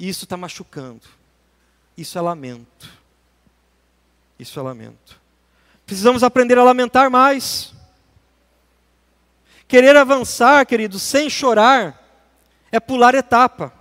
Isso 0.00 0.24
está 0.24 0.34
machucando. 0.34 1.02
Isso 1.94 2.16
é 2.16 2.22
lamento. 2.22 2.90
Isso 4.38 4.58
é 4.58 4.62
lamento. 4.62 5.20
Precisamos 5.84 6.22
aprender 6.22 6.56
a 6.56 6.64
lamentar 6.64 7.10
mais. 7.10 7.74
Querer 9.68 9.94
avançar, 9.96 10.64
querido, 10.64 10.98
sem 10.98 11.28
chorar, 11.28 12.02
é 12.72 12.80
pular 12.80 13.14
etapa. 13.14 13.74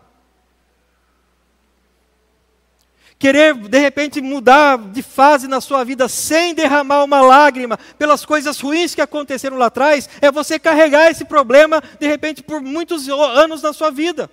Querer, 3.17 3.53
de 3.55 3.79
repente, 3.79 4.19
mudar 4.19 4.77
de 4.77 5.01
fase 5.01 5.47
na 5.47 5.62
sua 5.62 5.86
vida 5.86 6.10
sem 6.10 6.53
derramar 6.53 7.03
uma 7.05 7.21
lágrima 7.21 7.77
pelas 7.97 8.25
coisas 8.25 8.60
ruins 8.60 8.93
que 8.93 9.01
aconteceram 9.01 9.58
lá 9.58 9.67
atrás, 9.67 10.10
é 10.21 10.29
você 10.29 10.60
carregar 10.60 11.10
esse 11.10 11.23
problema, 11.23 11.82
de 11.97 12.08
repente, 12.08 12.43
por 12.43 12.62
muitos 12.62 13.08
anos 13.08 13.62
na 13.62 13.71
sua 13.71 13.89
vida. 13.89 14.29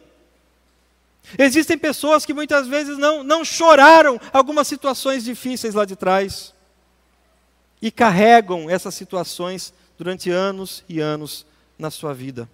Existem 1.39 1.77
pessoas 1.77 2.25
que 2.25 2.33
muitas 2.33 2.69
vezes 2.69 2.97
não, 2.99 3.25
não 3.25 3.45
choraram 3.45 4.21
algumas 4.33 4.69
situações 4.69 5.25
difíceis 5.25 5.75
lá 5.75 5.85
de 5.85 5.97
trás 5.97 6.55
e 7.83 7.91
carregam 7.91 8.71
essas 8.71 8.95
situações 8.95 9.75
durante 9.99 10.31
anos 10.31 10.85
e 10.89 11.01
anos 11.01 11.45
na 11.79 11.91
sua 11.91 12.15
vida. 12.15 12.49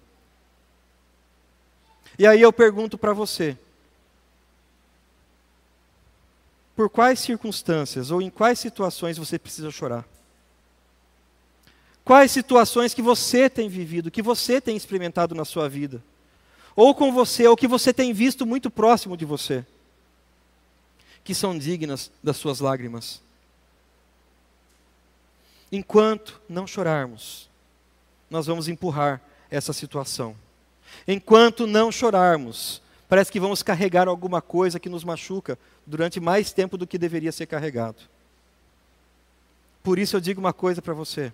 E 2.17 2.25
aí 2.25 2.41
eu 2.41 2.51
pergunto 2.51 2.97
para 2.97 3.13
você: 3.13 3.57
por 6.75 6.89
quais 6.89 7.19
circunstâncias 7.19 8.11
ou 8.11 8.21
em 8.21 8.29
quais 8.29 8.59
situações 8.59 9.17
você 9.17 9.37
precisa 9.37 9.69
chorar? 9.69 10.05
Quais 12.03 12.31
situações 12.31 12.93
que 12.93 13.01
você 13.01 13.49
tem 13.49 13.69
vivido, 13.69 14.11
que 14.11 14.21
você 14.21 14.59
tem 14.59 14.75
experimentado 14.75 15.33
na 15.33 15.45
sua 15.45 15.69
vida? 15.69 16.03
Ou 16.75 16.93
com 16.95 17.11
você, 17.11 17.47
ou 17.47 17.55
que 17.55 17.67
você 17.67 17.93
tem 17.93 18.13
visto 18.13 18.45
muito 18.45 18.69
próximo 18.69 19.15
de 19.15 19.25
você, 19.25 19.65
que 21.23 21.35
são 21.35 21.57
dignas 21.57 22.11
das 22.21 22.37
suas 22.37 22.59
lágrimas. 22.59 23.21
Enquanto 25.71 26.41
não 26.47 26.67
chorarmos, 26.67 27.49
nós 28.29 28.45
vamos 28.45 28.67
empurrar 28.67 29.21
essa 29.49 29.73
situação. 29.73 30.35
Enquanto 31.07 31.65
não 31.65 31.91
chorarmos, 31.91 32.81
parece 33.07 33.31
que 33.31 33.39
vamos 33.39 33.63
carregar 33.63 34.07
alguma 34.07 34.41
coisa 34.41 34.79
que 34.79 34.89
nos 34.89 35.03
machuca 35.03 35.57
durante 35.85 36.19
mais 36.19 36.51
tempo 36.53 36.77
do 36.77 36.87
que 36.87 36.97
deveria 36.97 37.31
ser 37.31 37.45
carregado. 37.45 37.97
Por 39.81 39.99
isso 39.99 40.15
eu 40.15 40.21
digo 40.21 40.39
uma 40.39 40.53
coisa 40.53 40.81
para 40.81 40.93
você 40.93 41.31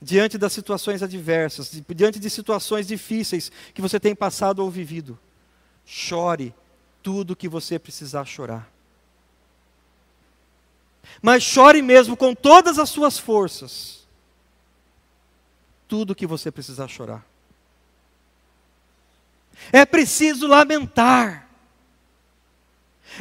diante 0.00 0.38
das 0.38 0.52
situações 0.52 1.02
adversas, 1.02 1.70
diante 1.94 2.18
de 2.18 2.30
situações 2.30 2.86
difíceis 2.86 3.52
que 3.74 3.82
você 3.82 4.00
tem 4.00 4.14
passado 4.14 4.60
ou 4.60 4.70
vivido, 4.70 5.18
chore 5.84 6.54
tudo 7.02 7.32
o 7.32 7.36
que 7.36 7.48
você 7.48 7.78
precisar 7.78 8.24
chorar. 8.24 8.70
Mas 11.20 11.42
chore 11.42 11.82
mesmo 11.82 12.16
com 12.16 12.34
todas 12.34 12.78
as 12.78 12.88
suas 12.88 13.18
forças. 13.18 14.06
Tudo 15.86 16.12
o 16.12 16.14
que 16.14 16.26
você 16.26 16.50
precisar 16.50 16.88
chorar. 16.88 17.26
É 19.72 19.84
preciso 19.84 20.46
lamentar. 20.46 21.48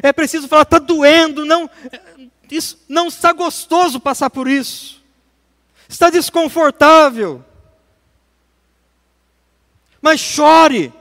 É 0.02 0.14
preciso 0.14 0.48
falar, 0.48 0.62
está 0.62 0.78
doendo, 0.78 1.46
não, 1.46 1.70
isso, 2.50 2.80
não 2.88 3.08
está 3.08 3.34
gostoso 3.34 4.00
passar 4.00 4.30
por 4.30 4.48
isso 4.48 4.99
está 5.90 6.12
desconfortável. 6.12 7.44
Mas 10.00 10.20
chore. 10.20 10.94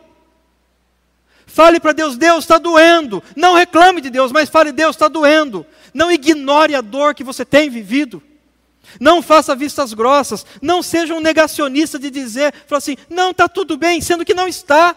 Fale 1.46 1.78
para 1.78 1.92
Deus: 1.92 2.16
Deus 2.16 2.44
está 2.44 2.58
doendo. 2.58 3.22
Não 3.36 3.54
reclame 3.54 4.00
de 4.00 4.10
Deus, 4.10 4.32
mas 4.32 4.48
fale: 4.48 4.72
Deus 4.72 4.96
está 4.96 5.06
doendo. 5.06 5.64
Não 5.92 6.10
ignore 6.10 6.74
a 6.74 6.80
dor 6.80 7.14
que 7.14 7.22
você 7.22 7.44
tem 7.44 7.68
vivido. 7.68 8.22
Não 8.98 9.20
faça 9.20 9.54
vistas 9.54 9.92
grossas. 9.92 10.46
Não 10.62 10.82
seja 10.82 11.14
um 11.14 11.20
negacionista 11.20 11.98
de 11.98 12.10
dizer, 12.10 12.54
fala 12.66 12.78
assim: 12.78 12.96
não, 13.10 13.30
está 13.30 13.46
tudo 13.46 13.76
bem, 13.76 14.00
sendo 14.00 14.24
que 14.24 14.34
não 14.34 14.48
está. 14.48 14.96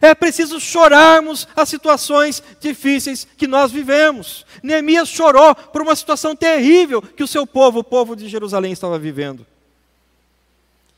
É 0.00 0.14
preciso 0.14 0.58
chorarmos 0.60 1.46
as 1.54 1.68
situações 1.68 2.42
difíceis 2.60 3.26
que 3.36 3.46
nós 3.46 3.70
vivemos. 3.70 4.44
Neemias 4.62 5.08
chorou 5.08 5.54
por 5.54 5.82
uma 5.82 5.94
situação 5.94 6.34
terrível 6.34 7.00
que 7.00 7.22
o 7.22 7.28
seu 7.28 7.46
povo, 7.46 7.80
o 7.80 7.84
povo 7.84 8.16
de 8.16 8.28
Jerusalém, 8.28 8.72
estava 8.72 8.98
vivendo. 8.98 9.46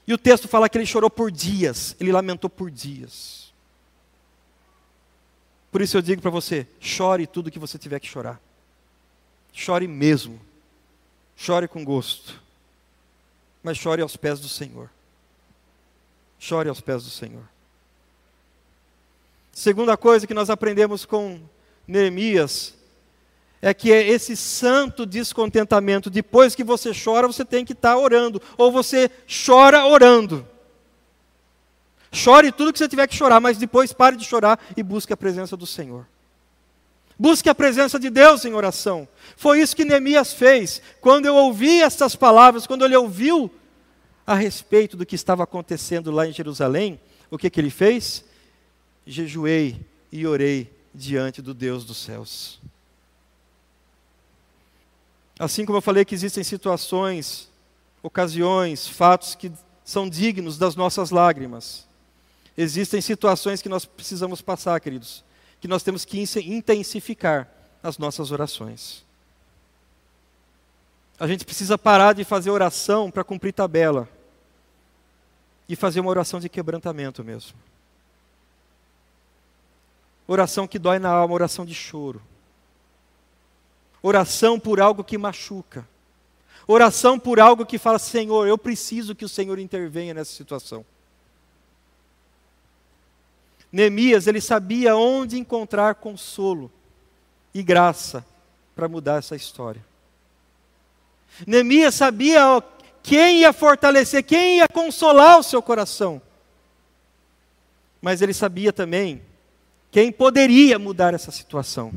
E 0.06 0.14
o 0.14 0.18
texto 0.18 0.48
fala 0.48 0.68
que 0.68 0.78
ele 0.78 0.86
chorou 0.86 1.10
por 1.10 1.30
dias, 1.30 1.96
ele 1.98 2.12
lamentou 2.12 2.48
por 2.48 2.70
dias. 2.70 3.52
Por 5.70 5.82
isso 5.82 5.96
eu 5.96 6.02
digo 6.02 6.22
para 6.22 6.30
você: 6.30 6.66
chore 6.80 7.26
tudo 7.26 7.50
que 7.50 7.58
você 7.58 7.76
tiver 7.76 8.00
que 8.00 8.06
chorar. 8.06 8.40
Chore 9.52 9.86
mesmo. 9.86 10.40
Chore 11.36 11.68
com 11.68 11.84
gosto. 11.84 12.40
Mas 13.62 13.76
chore 13.76 14.00
aos 14.00 14.16
pés 14.16 14.40
do 14.40 14.48
Senhor. 14.48 14.88
Chore 16.38 16.68
aos 16.68 16.80
pés 16.80 17.04
do 17.04 17.10
Senhor. 17.10 17.42
Segunda 19.56 19.96
coisa 19.96 20.26
que 20.26 20.34
nós 20.34 20.50
aprendemos 20.50 21.06
com 21.06 21.40
Neemias 21.88 22.74
é 23.62 23.72
que 23.72 23.90
é 23.90 24.06
esse 24.06 24.36
santo 24.36 25.06
descontentamento, 25.06 26.10
depois 26.10 26.54
que 26.54 26.62
você 26.62 26.92
chora, 26.92 27.26
você 27.26 27.42
tem 27.42 27.64
que 27.64 27.72
estar 27.72 27.94
tá 27.94 27.98
orando, 27.98 28.40
ou 28.58 28.70
você 28.70 29.10
chora 29.46 29.86
orando. 29.86 30.46
Chore 32.12 32.52
tudo 32.52 32.70
que 32.70 32.78
você 32.78 32.86
tiver 32.86 33.06
que 33.06 33.16
chorar, 33.16 33.40
mas 33.40 33.56
depois 33.56 33.94
pare 33.94 34.14
de 34.14 34.26
chorar 34.26 34.60
e 34.76 34.82
busque 34.82 35.14
a 35.14 35.16
presença 35.16 35.56
do 35.56 35.66
Senhor. 35.66 36.06
Busque 37.18 37.48
a 37.48 37.54
presença 37.54 37.98
de 37.98 38.10
Deus 38.10 38.44
em 38.44 38.52
oração. 38.52 39.08
Foi 39.38 39.62
isso 39.62 39.74
que 39.74 39.86
Neemias 39.86 40.34
fez. 40.34 40.82
Quando 41.00 41.24
eu 41.24 41.34
ouvi 41.34 41.80
essas 41.80 42.14
palavras, 42.14 42.66
quando 42.66 42.84
ele 42.84 42.94
ouviu 42.94 43.50
a 44.26 44.34
respeito 44.34 44.98
do 44.98 45.06
que 45.06 45.14
estava 45.14 45.44
acontecendo 45.44 46.10
lá 46.10 46.26
em 46.26 46.32
Jerusalém, 46.32 47.00
o 47.30 47.38
que, 47.38 47.48
que 47.48 47.58
ele 47.58 47.70
fez? 47.70 48.22
Jejuei 49.06 49.80
e 50.10 50.26
orei 50.26 50.70
diante 50.94 51.40
do 51.40 51.54
Deus 51.54 51.84
dos 51.84 51.98
céus. 51.98 52.58
Assim 55.38 55.64
como 55.64 55.78
eu 55.78 55.82
falei 55.82 56.04
que 56.04 56.14
existem 56.14 56.42
situações, 56.42 57.48
ocasiões, 58.02 58.88
fatos 58.88 59.34
que 59.34 59.52
são 59.84 60.08
dignos 60.08 60.56
das 60.58 60.74
nossas 60.74 61.10
lágrimas, 61.10 61.86
existem 62.56 63.00
situações 63.00 63.60
que 63.60 63.68
nós 63.68 63.84
precisamos 63.84 64.40
passar, 64.40 64.80
queridos, 64.80 65.22
que 65.60 65.68
nós 65.68 65.82
temos 65.82 66.04
que 66.04 66.18
intensificar 66.18 67.48
as 67.82 67.98
nossas 67.98 68.30
orações. 68.30 69.04
A 71.18 71.26
gente 71.26 71.44
precisa 71.44 71.78
parar 71.78 72.14
de 72.14 72.24
fazer 72.24 72.50
oração 72.50 73.10
para 73.10 73.24
cumprir 73.24 73.52
tabela 73.52 74.08
e 75.68 75.76
fazer 75.76 76.00
uma 76.00 76.10
oração 76.10 76.40
de 76.40 76.48
quebrantamento 76.48 77.22
mesmo. 77.24 77.56
Oração 80.28 80.66
que 80.66 80.78
dói 80.78 80.98
na 80.98 81.08
alma, 81.08 81.34
oração 81.34 81.64
de 81.64 81.74
choro. 81.74 82.20
Oração 84.02 84.58
por 84.58 84.80
algo 84.80 85.04
que 85.04 85.16
machuca. 85.16 85.86
Oração 86.66 87.18
por 87.18 87.38
algo 87.38 87.64
que 87.64 87.78
fala, 87.78 87.98
Senhor, 87.98 88.46
eu 88.46 88.58
preciso 88.58 89.14
que 89.14 89.24
o 89.24 89.28
Senhor 89.28 89.58
intervenha 89.58 90.12
nessa 90.12 90.32
situação. 90.32 90.84
Neemias, 93.70 94.26
ele 94.26 94.40
sabia 94.40 94.96
onde 94.96 95.38
encontrar 95.38 95.96
consolo 95.96 96.70
e 97.54 97.62
graça 97.62 98.24
para 98.74 98.88
mudar 98.88 99.18
essa 99.18 99.36
história. 99.36 99.84
Neemias 101.46 101.94
sabia 101.94 102.62
quem 103.02 103.40
ia 103.40 103.52
fortalecer, 103.52 104.24
quem 104.24 104.58
ia 104.58 104.68
consolar 104.68 105.38
o 105.38 105.42
seu 105.42 105.62
coração. 105.62 106.20
Mas 108.00 108.22
ele 108.22 108.34
sabia 108.34 108.72
também 108.72 109.22
quem 109.90 110.12
poderia 110.12 110.78
mudar 110.78 111.14
essa 111.14 111.30
situação. 111.30 111.92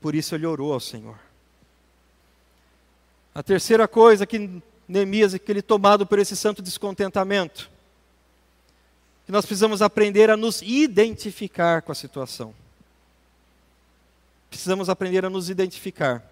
Por 0.00 0.14
isso 0.14 0.34
ele 0.34 0.46
orou 0.46 0.72
ao 0.72 0.80
Senhor. 0.80 1.18
A 3.34 3.42
terceira 3.42 3.88
coisa 3.88 4.26
que 4.26 4.62
Neemias, 4.86 5.34
que 5.34 5.50
ele 5.50 5.62
tomado 5.62 6.04
por 6.04 6.18
esse 6.18 6.36
santo 6.36 6.60
descontentamento, 6.60 7.70
que 9.24 9.32
nós 9.32 9.46
precisamos 9.46 9.80
aprender 9.80 10.28
a 10.28 10.36
nos 10.36 10.60
identificar 10.60 11.82
com 11.82 11.92
a 11.92 11.94
situação. 11.94 12.52
Precisamos 14.50 14.90
aprender 14.90 15.24
a 15.24 15.30
nos 15.30 15.48
identificar. 15.48 16.22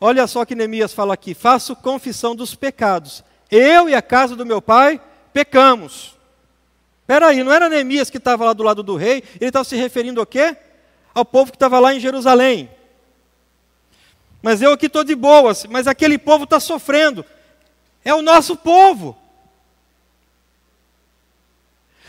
Olha 0.00 0.26
só 0.26 0.44
que 0.44 0.54
Neemias 0.54 0.94
fala 0.94 1.14
aqui: 1.14 1.34
faço 1.34 1.76
confissão 1.76 2.34
dos 2.34 2.54
pecados. 2.54 3.22
Eu 3.50 3.88
e 3.88 3.94
a 3.94 4.00
casa 4.00 4.34
do 4.34 4.46
meu 4.46 4.62
pai 4.62 5.00
pecamos. 5.32 6.16
Espera 7.02 7.26
aí, 7.26 7.42
não 7.42 7.52
era 7.52 7.68
Neemias 7.68 8.08
que 8.08 8.18
estava 8.18 8.44
lá 8.44 8.52
do 8.52 8.62
lado 8.62 8.82
do 8.82 8.96
rei? 8.96 9.22
Ele 9.40 9.48
estava 9.48 9.64
se 9.64 9.76
referindo 9.76 10.20
ao 10.20 10.26
quê? 10.26 10.56
Ao 11.12 11.24
povo 11.24 11.50
que 11.50 11.56
estava 11.56 11.78
lá 11.78 11.92
em 11.94 12.00
Jerusalém. 12.00 12.70
Mas 14.40 14.62
eu 14.62 14.72
aqui 14.72 14.86
estou 14.86 15.04
de 15.04 15.14
boas, 15.14 15.66
mas 15.66 15.86
aquele 15.86 16.16
povo 16.16 16.44
está 16.44 16.58
sofrendo. 16.58 17.24
É 18.04 18.14
o 18.14 18.22
nosso 18.22 18.56
povo. 18.56 19.16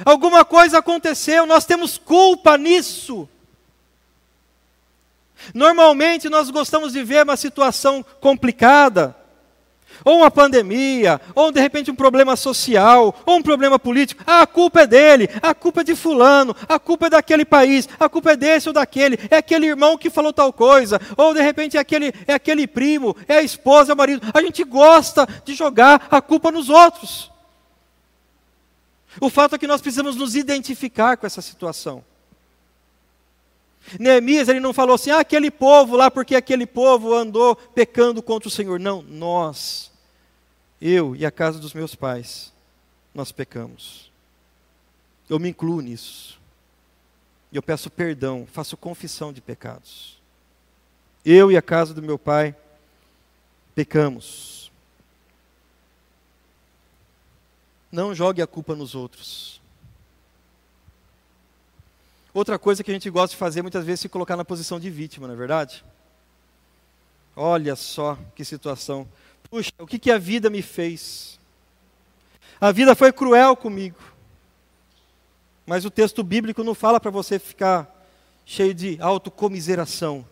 Alguma 0.04 0.44
coisa 0.44 0.80
aconteceu, 0.80 1.46
nós 1.46 1.66
temos 1.66 1.98
culpa 1.98 2.58
nisso. 2.58 3.30
Normalmente 5.54 6.30
nós 6.30 6.50
gostamos 6.50 6.94
de 6.94 7.04
ver 7.04 7.24
uma 7.24 7.36
situação 7.36 8.04
complicada, 8.22 9.16
ou 10.04 10.18
uma 10.18 10.32
pandemia, 10.32 11.20
ou 11.36 11.52
de 11.52 11.60
repente 11.60 11.92
um 11.92 11.96
problema 11.96 12.36
social, 12.36 13.16
ou 13.26 13.38
um 13.38 13.42
problema 13.42 13.78
político. 13.78 14.24
Ah, 14.26 14.42
a 14.42 14.48
culpa 14.48 14.82
é 14.82 14.88
dele, 14.88 15.30
a 15.42 15.54
culpa 15.54 15.82
é 15.82 15.84
de 15.84 15.96
fulano, 15.96 16.56
a 16.68 16.80
culpa 16.80 17.08
é 17.08 17.10
daquele 17.10 17.46
país, 17.46 17.88
a 18.00 18.10
culpa 18.10 18.32
é 18.32 18.36
desse 18.36 18.70
ou 18.70 18.74
daquele, 18.74 19.20
é 19.30 19.38
aquele 19.38 19.68
irmão 19.68 19.98
que 19.98 20.10
falou 20.10 20.34
tal 20.34 20.52
coisa, 20.52 21.00
ou 21.18 21.34
de 21.34 21.42
repente 21.42 21.78
é 21.78 21.80
aquele, 21.80 22.14
é 22.28 22.34
aquele 22.34 22.68
primo, 22.68 23.16
é 23.28 23.38
a 23.38 23.44
esposa, 23.44 23.92
é 23.92 23.96
o 23.96 23.98
marido. 23.98 24.26
A 24.34 24.42
gente 24.42 24.64
gosta 24.64 25.28
de 25.46 25.54
jogar 25.54 26.08
a 26.10 26.22
culpa 26.22 26.52
nos 26.52 26.70
outros. 26.70 27.32
O 29.20 29.30
fato 29.30 29.56
é 29.56 29.58
que 29.58 29.68
nós 29.68 29.82
precisamos 29.82 30.16
nos 30.16 30.36
identificar 30.36 31.18
com 31.18 31.28
essa 31.28 31.42
situação. 31.42 32.04
Neemias, 34.00 34.48
ele 34.48 34.60
não 34.60 34.74
falou 34.74 34.96
assim, 34.96 35.12
ah, 35.12 35.20
aquele 35.20 35.52
povo 35.52 35.96
lá, 35.96 36.10
porque 36.10 36.36
aquele 36.36 36.66
povo 36.66 37.14
andou 37.14 37.56
pecando 37.56 38.22
contra 38.22 38.48
o 38.48 38.52
Senhor. 38.52 38.80
Não, 38.80 39.02
nós, 39.02 39.92
eu 40.82 41.16
e 41.16 41.26
a 41.26 41.32
casa 41.32 41.60
dos 41.60 41.74
meus 41.74 41.96
pais, 41.96 42.54
nós 43.14 43.32
pecamos. 43.32 44.12
Eu 45.30 45.40
me 45.40 45.50
incluo 45.50 45.82
nisso. 45.82 46.40
Eu 47.52 47.62
peço 47.62 47.90
perdão, 47.90 48.48
faço 48.52 48.76
confissão 48.76 49.32
de 49.32 49.40
pecados. 49.40 50.20
Eu 51.24 51.52
e 51.52 51.58
a 51.58 51.62
casa 51.62 51.94
do 51.94 52.02
meu 52.02 52.18
pai 52.18 52.56
pecamos. 53.76 54.72
Não 57.92 58.14
jogue 58.16 58.42
a 58.42 58.48
culpa 58.48 58.76
nos 58.76 58.96
outros. 58.96 59.62
Outra 62.34 62.58
coisa 62.58 62.84
que 62.84 62.90
a 62.90 62.94
gente 62.94 63.10
gosta 63.10 63.30
de 63.30 63.38
fazer 63.38 63.62
muitas 63.62 63.86
vezes 63.86 64.02
é 64.02 64.04
se 64.04 64.10
colocar 64.10 64.36
na 64.36 64.44
posição 64.44 64.80
de 64.80 64.90
vítima, 64.90 65.28
não 65.28 65.36
é 65.36 65.38
verdade? 65.38 65.86
Olha 67.36 67.76
só 67.76 68.18
que 68.36 68.44
situação. 68.44 69.08
Puxa, 69.50 69.72
o 69.78 69.86
que, 69.86 70.00
que 70.00 70.12
a 70.12 70.18
vida 70.18 70.50
me 70.50 70.62
fez? 70.62 71.40
A 72.60 72.72
vida 72.72 72.96
foi 72.96 73.12
cruel 73.12 73.56
comigo. 73.56 74.00
Mas 75.66 75.86
o 75.86 75.92
texto 75.92 76.24
bíblico 76.24 76.64
não 76.64 76.74
fala 76.74 77.00
para 77.00 77.12
você 77.12 77.38
ficar 77.38 77.90
cheio 78.46 78.74
de 78.74 78.98
autocomiseração. 79.00 80.26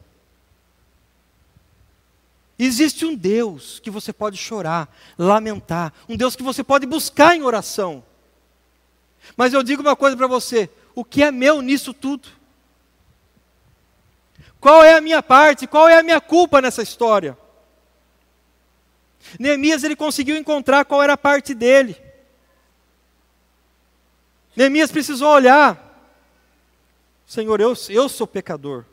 Existe 2.58 3.06
um 3.06 3.16
Deus 3.16 3.80
que 3.80 3.90
você 3.90 4.14
pode 4.14 4.38
chorar, 4.38 4.94
lamentar, 5.18 5.94
um 6.08 6.16
Deus 6.16 6.36
que 6.36 6.44
você 6.44 6.64
pode 6.64 6.86
buscar 6.86 7.36
em 7.36 7.42
oração. 7.42 8.04
Mas 9.36 9.54
eu 9.54 9.64
digo 9.64 9.82
uma 9.82 9.96
coisa 9.96 10.16
para 10.16 10.28
você: 10.28 10.70
o 10.94 11.04
que 11.04 11.24
é 11.24 11.32
meu 11.32 11.62
nisso 11.62 11.94
tudo? 11.94 12.28
Qual 14.60 14.84
é 14.84 14.94
a 14.94 15.02
minha 15.02 15.24
parte? 15.24 15.66
Qual 15.66 15.90
é 15.90 15.98
a 15.98 16.04
minha 16.04 16.22
culpa 16.22 16.62
nessa 16.62 16.84
história? 16.84 17.38
Neemias 19.40 19.84
ele 19.84 19.96
conseguiu 19.96 20.38
encontrar 20.38 20.86
qual 20.86 21.02
era 21.02 21.14
a 21.14 21.18
parte 21.18 21.54
dele. 21.54 22.00
Neemias 24.56 24.92
precisou 24.92 25.30
olhar. 25.30 25.88
Senhor, 27.26 27.60
eu, 27.62 27.74
eu 27.90 28.10
sou 28.10 28.28
pecador. 28.28 28.86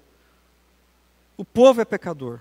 O 1.37 1.45
povo 1.45 1.81
é 1.81 1.85
pecador. 1.85 2.41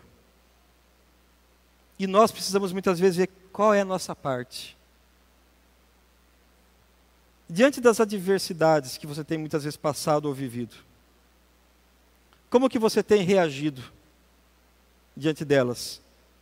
E 2.00 2.06
nós 2.06 2.32
precisamos 2.32 2.72
muitas 2.72 3.00
vezes 3.00 3.17
ver 3.17 3.30
qual 3.52 3.74
é 3.74 3.82
a 3.82 3.86
nossa 3.86 4.15
parte. 4.15 4.77
Diante 7.50 7.80
das 7.80 8.00
adversidades 8.00 8.98
que 8.98 9.08
você 9.08 9.24
tem 9.24 9.38
muitas 9.38 9.64
vezes 9.64 9.78
passado 9.78 10.26
ou 10.26 10.34
vivido, 10.34 10.76
como 12.50 12.70
que 12.70 12.80
você 12.80 13.02
tem 13.02 13.24
reagido 13.24 13.84
diante 15.16 15.46
delas? 15.46 16.02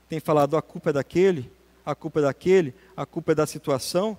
Tem 0.10 0.20
falado 0.20 0.58
a 0.58 0.62
culpa 0.62 0.90
é 0.90 0.94
daquele, 0.94 1.52
a 1.86 1.94
culpa 1.94 2.20
é 2.20 2.24
daquele, 2.24 2.74
a 2.96 3.06
culpa 3.06 3.32
é 3.32 3.36
da 3.36 3.46
situação? 3.46 4.18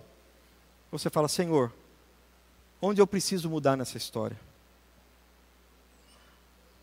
Você 0.90 1.11
fala, 1.11 1.29
Senhor, 1.29 1.72
onde 2.81 3.01
eu 3.01 3.07
preciso 3.07 3.51
mudar 3.51 3.77
nessa 3.77 3.96
história? 3.96 4.38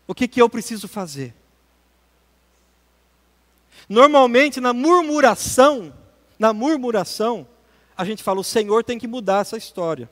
O 0.06 0.14
que, 0.14 0.28
que 0.28 0.40
eu 0.40 0.48
preciso 0.50 0.86
fazer? 0.86 1.34
Normalmente 3.88 4.60
na 4.60 4.72
murmuração, 4.72 5.92
na 6.38 6.52
murmuração, 6.52 7.46
a 7.96 8.04
gente 8.04 8.22
fala: 8.22 8.40
o 8.40 8.44
Senhor 8.44 8.84
tem 8.84 8.98
que 8.98 9.06
mudar 9.06 9.40
essa 9.40 9.56
história. 9.56 10.10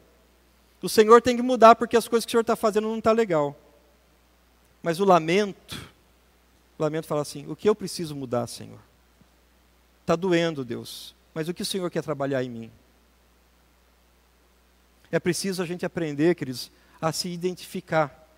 O 0.80 0.88
Senhor 0.88 1.22
tem 1.22 1.36
que 1.36 1.42
mudar 1.42 1.76
porque 1.76 1.96
as 1.96 2.08
coisas 2.08 2.24
que 2.24 2.30
o 2.30 2.32
Senhor 2.32 2.40
está 2.42 2.56
fazendo 2.56 2.88
não 2.88 2.98
estão 2.98 3.12
tá 3.12 3.16
legal. 3.16 3.56
Mas 4.82 4.98
o 4.98 5.04
lamento, 5.04 5.90
o 6.78 6.82
lamento 6.82 7.06
fala 7.06 7.22
assim: 7.22 7.46
o 7.48 7.54
que 7.54 7.68
eu 7.68 7.74
preciso 7.74 8.16
mudar, 8.16 8.46
Senhor? 8.46 8.80
Está 10.00 10.16
doendo, 10.16 10.64
Deus, 10.64 11.14
mas 11.32 11.48
o 11.48 11.54
que 11.54 11.62
o 11.62 11.66
Senhor 11.66 11.88
quer 11.90 12.02
trabalhar 12.02 12.42
em 12.42 12.50
mim? 12.50 12.70
É 15.10 15.20
preciso 15.20 15.62
a 15.62 15.66
gente 15.66 15.86
aprender, 15.86 16.34
queridos, 16.34 16.70
a 17.00 17.12
se 17.12 17.28
identificar, 17.28 18.28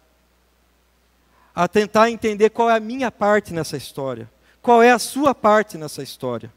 a 1.54 1.68
tentar 1.68 2.11
entender 2.11 2.50
qual 2.50 2.68
é 2.68 2.76
a 2.76 2.80
minha 2.80 3.11
parte 3.11 3.54
nessa 3.54 3.76
história, 3.76 4.30
qual 4.61 4.83
é 4.83 4.90
a 4.90 4.98
sua 4.98 5.35
parte 5.35 5.78
nessa 5.78 6.02
história. 6.02 6.52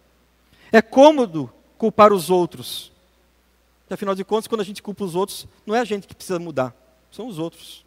É 0.71 0.81
cômodo 0.81 1.49
culpar 1.77 2.11
os 2.11 2.29
outros. 2.29 2.91
E, 3.89 3.93
afinal 3.93 4.15
de 4.15 4.23
contas, 4.23 4.47
quando 4.47 4.61
a 4.61 4.65
gente 4.65 4.81
culpa 4.81 5.03
os 5.03 5.15
outros, 5.15 5.47
não 5.65 5.75
é 5.75 5.79
a 5.79 5.85
gente 5.85 6.07
que 6.07 6.15
precisa 6.15 6.39
mudar, 6.39 6.75
são 7.11 7.27
os 7.27 7.39
outros. 7.39 7.85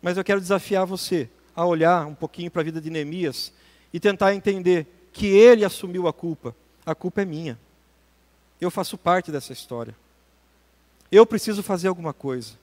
Mas 0.00 0.16
eu 0.16 0.24
quero 0.24 0.40
desafiar 0.40 0.86
você 0.86 1.28
a 1.54 1.64
olhar 1.64 2.06
um 2.06 2.14
pouquinho 2.14 2.50
para 2.50 2.62
a 2.62 2.64
vida 2.64 2.80
de 2.80 2.90
Neemias 2.90 3.52
e 3.92 4.00
tentar 4.00 4.34
entender 4.34 4.86
que 5.12 5.26
ele 5.26 5.64
assumiu 5.64 6.08
a 6.08 6.12
culpa. 6.12 6.54
A 6.84 6.94
culpa 6.94 7.22
é 7.22 7.24
minha. 7.24 7.58
Eu 8.60 8.70
faço 8.70 8.96
parte 8.96 9.30
dessa 9.30 9.52
história. 9.52 9.94
Eu 11.10 11.26
preciso 11.26 11.62
fazer 11.62 11.88
alguma 11.88 12.12
coisa. 12.12 12.54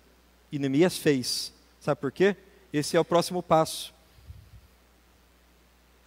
E 0.51 0.57
Neemias 0.57 0.97
fez. 0.97 1.53
Sabe 1.79 2.01
por 2.01 2.11
quê? 2.11 2.35
Esse 2.73 2.97
é 2.97 2.99
o 2.99 3.05
próximo 3.05 3.41
passo 3.41 3.93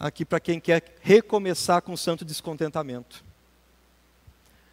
aqui 0.03 0.25
para 0.25 0.41
quem 0.41 0.59
quer 0.59 0.83
recomeçar 1.01 1.81
com 1.81 1.97
santo 1.97 2.25
descontentamento. 2.25 3.25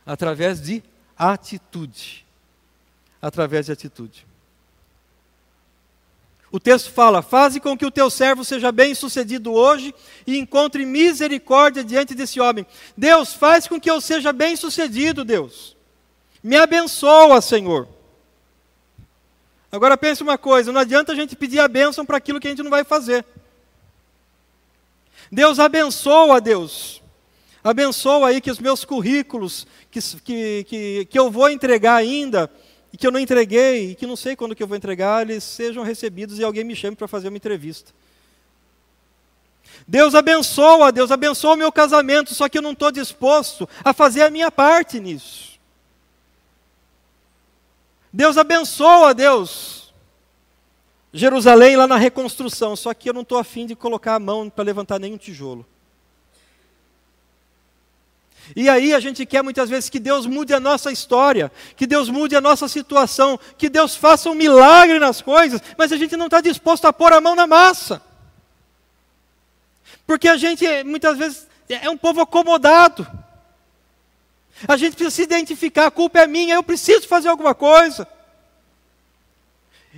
Através 0.03 0.59
de 0.59 0.83
atitude. 1.15 2.25
Através 3.21 3.67
de 3.67 3.71
atitude. 3.71 4.25
O 6.51 6.59
texto 6.59 6.91
fala: 6.91 7.21
Faze 7.21 7.59
com 7.59 7.77
que 7.77 7.85
o 7.85 7.91
teu 7.91 8.09
servo 8.09 8.43
seja 8.43 8.71
bem 8.71 8.95
sucedido 8.95 9.53
hoje 9.53 9.93
e 10.25 10.39
encontre 10.39 10.83
misericórdia 10.83 11.83
diante 11.83 12.15
desse 12.15 12.39
homem. 12.39 12.65
Deus, 12.97 13.31
faz 13.31 13.67
com 13.67 13.79
que 13.79 13.91
eu 13.91 14.01
seja 14.01 14.33
bem 14.33 14.55
sucedido, 14.55 15.23
Deus. 15.23 15.77
Me 16.41 16.55
abençoa, 16.55 17.39
Senhor. 17.39 17.87
Agora 19.71 19.95
pense 19.95 20.23
uma 20.23 20.39
coisa: 20.39 20.71
não 20.71 20.81
adianta 20.81 21.11
a 21.11 21.15
gente 21.15 21.35
pedir 21.35 21.59
a 21.59 21.67
bênção 21.67 22.03
para 22.03 22.17
aquilo 22.17 22.39
que 22.39 22.47
a 22.47 22.49
gente 22.49 22.63
não 22.63 22.71
vai 22.71 22.83
fazer. 22.83 23.23
Deus 25.31 25.59
abençoa, 25.59 26.41
Deus. 26.41 27.01
Abençoa 27.63 28.29
aí 28.29 28.41
que 28.41 28.49
os 28.49 28.59
meus 28.59 28.85
currículos, 28.85 29.67
que, 29.91 29.99
que, 30.23 30.63
que, 30.63 31.05
que 31.05 31.19
eu 31.19 31.29
vou 31.29 31.49
entregar 31.49 31.95
ainda, 31.95 32.49
e 32.91 32.97
que 32.97 33.05
eu 33.05 33.11
não 33.11 33.19
entreguei, 33.19 33.91
e 33.91 33.95
que 33.95 34.07
não 34.07 34.15
sei 34.15 34.35
quando 34.35 34.55
que 34.55 34.63
eu 34.63 34.67
vou 34.67 34.77
entregar, 34.77 35.21
eles 35.21 35.43
sejam 35.43 35.83
recebidos 35.83 36.39
e 36.39 36.43
alguém 36.43 36.63
me 36.63 36.75
chame 36.75 36.95
para 36.95 37.07
fazer 37.07 37.27
uma 37.27 37.37
entrevista. 37.37 37.91
Deus 39.87 40.15
abençoa, 40.15 40.91
Deus 40.91 41.11
abençoa 41.11 41.53
o 41.53 41.57
meu 41.57 41.71
casamento, 41.71 42.33
só 42.33 42.49
que 42.49 42.57
eu 42.57 42.61
não 42.61 42.71
estou 42.71 42.91
disposto 42.91 43.67
a 43.83 43.93
fazer 43.93 44.23
a 44.23 44.29
minha 44.29 44.51
parte 44.51 44.99
nisso. 44.99 45.59
Deus 48.11 48.37
abençoa, 48.37 49.13
Deus. 49.13 49.78
Jerusalém 51.11 51.75
lá 51.75 51.87
na 51.87 51.97
reconstrução, 51.97 52.75
só 52.75 52.93
que 52.93 53.09
eu 53.09 53.13
não 53.13 53.21
estou 53.21 53.37
afim 53.37 53.65
de 53.65 53.75
colocar 53.75 54.15
a 54.15 54.19
mão 54.19 54.49
para 54.49 54.63
levantar 54.63 54.99
nenhum 54.99 55.17
tijolo. 55.17 55.65
E 58.55 58.67
aí 58.67 58.93
a 58.93 58.99
gente 58.99 59.25
quer 59.25 59.43
muitas 59.43 59.69
vezes 59.69 59.89
que 59.89 59.99
Deus 59.99 60.25
mude 60.25 60.53
a 60.53 60.59
nossa 60.59 60.91
história, 60.91 61.51
que 61.75 61.85
Deus 61.85 62.09
mude 62.09 62.35
a 62.35 62.41
nossa 62.41 62.67
situação, 62.67 63.39
que 63.57 63.69
Deus 63.69 63.95
faça 63.95 64.29
um 64.29 64.35
milagre 64.35 64.99
nas 64.99 65.21
coisas, 65.21 65.61
mas 65.77 65.91
a 65.91 65.97
gente 65.97 66.17
não 66.17 66.25
está 66.25 66.41
disposto 66.41 66.85
a 66.85 66.93
pôr 66.93 67.13
a 67.13 67.21
mão 67.21 67.35
na 67.35 67.45
massa. 67.45 68.01
Porque 70.05 70.27
a 70.27 70.37
gente 70.37 70.65
muitas 70.83 71.17
vezes 71.17 71.47
é 71.67 71.89
um 71.89 71.97
povo 71.97 72.21
acomodado. 72.21 73.07
A 74.67 74.75
gente 74.75 74.95
precisa 74.95 75.15
se 75.15 75.21
identificar, 75.21 75.85
a 75.85 75.91
culpa 75.91 76.19
é 76.19 76.27
minha, 76.27 76.55
eu 76.55 76.63
preciso 76.63 77.07
fazer 77.07 77.29
alguma 77.29 77.53
coisa. 77.53 78.07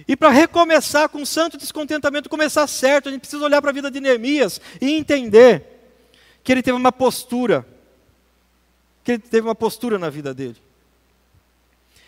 E 0.08 0.16
para 0.16 0.30
recomeçar 0.30 1.10
com 1.10 1.20
um 1.20 1.26
santo 1.26 1.58
descontentamento, 1.58 2.30
começar 2.30 2.66
certo, 2.68 3.10
a 3.10 3.12
gente 3.12 3.22
precisa 3.22 3.44
olhar 3.44 3.62
para 3.62 3.72
a 3.72 3.74
vida 3.74 3.92
de 3.92 4.00
Neemias 4.00 4.62
e 4.80 4.92
entender 4.92 5.66
que 6.44 6.52
ele 6.52 6.64
teve 6.64 6.78
uma 6.78 6.92
postura 6.92 7.66
que 9.04 9.14
ele 9.14 9.20
teve 9.20 9.48
uma 9.48 9.56
postura 9.56 9.98
na 9.98 10.10
vida 10.10 10.34
dele. 10.34 10.58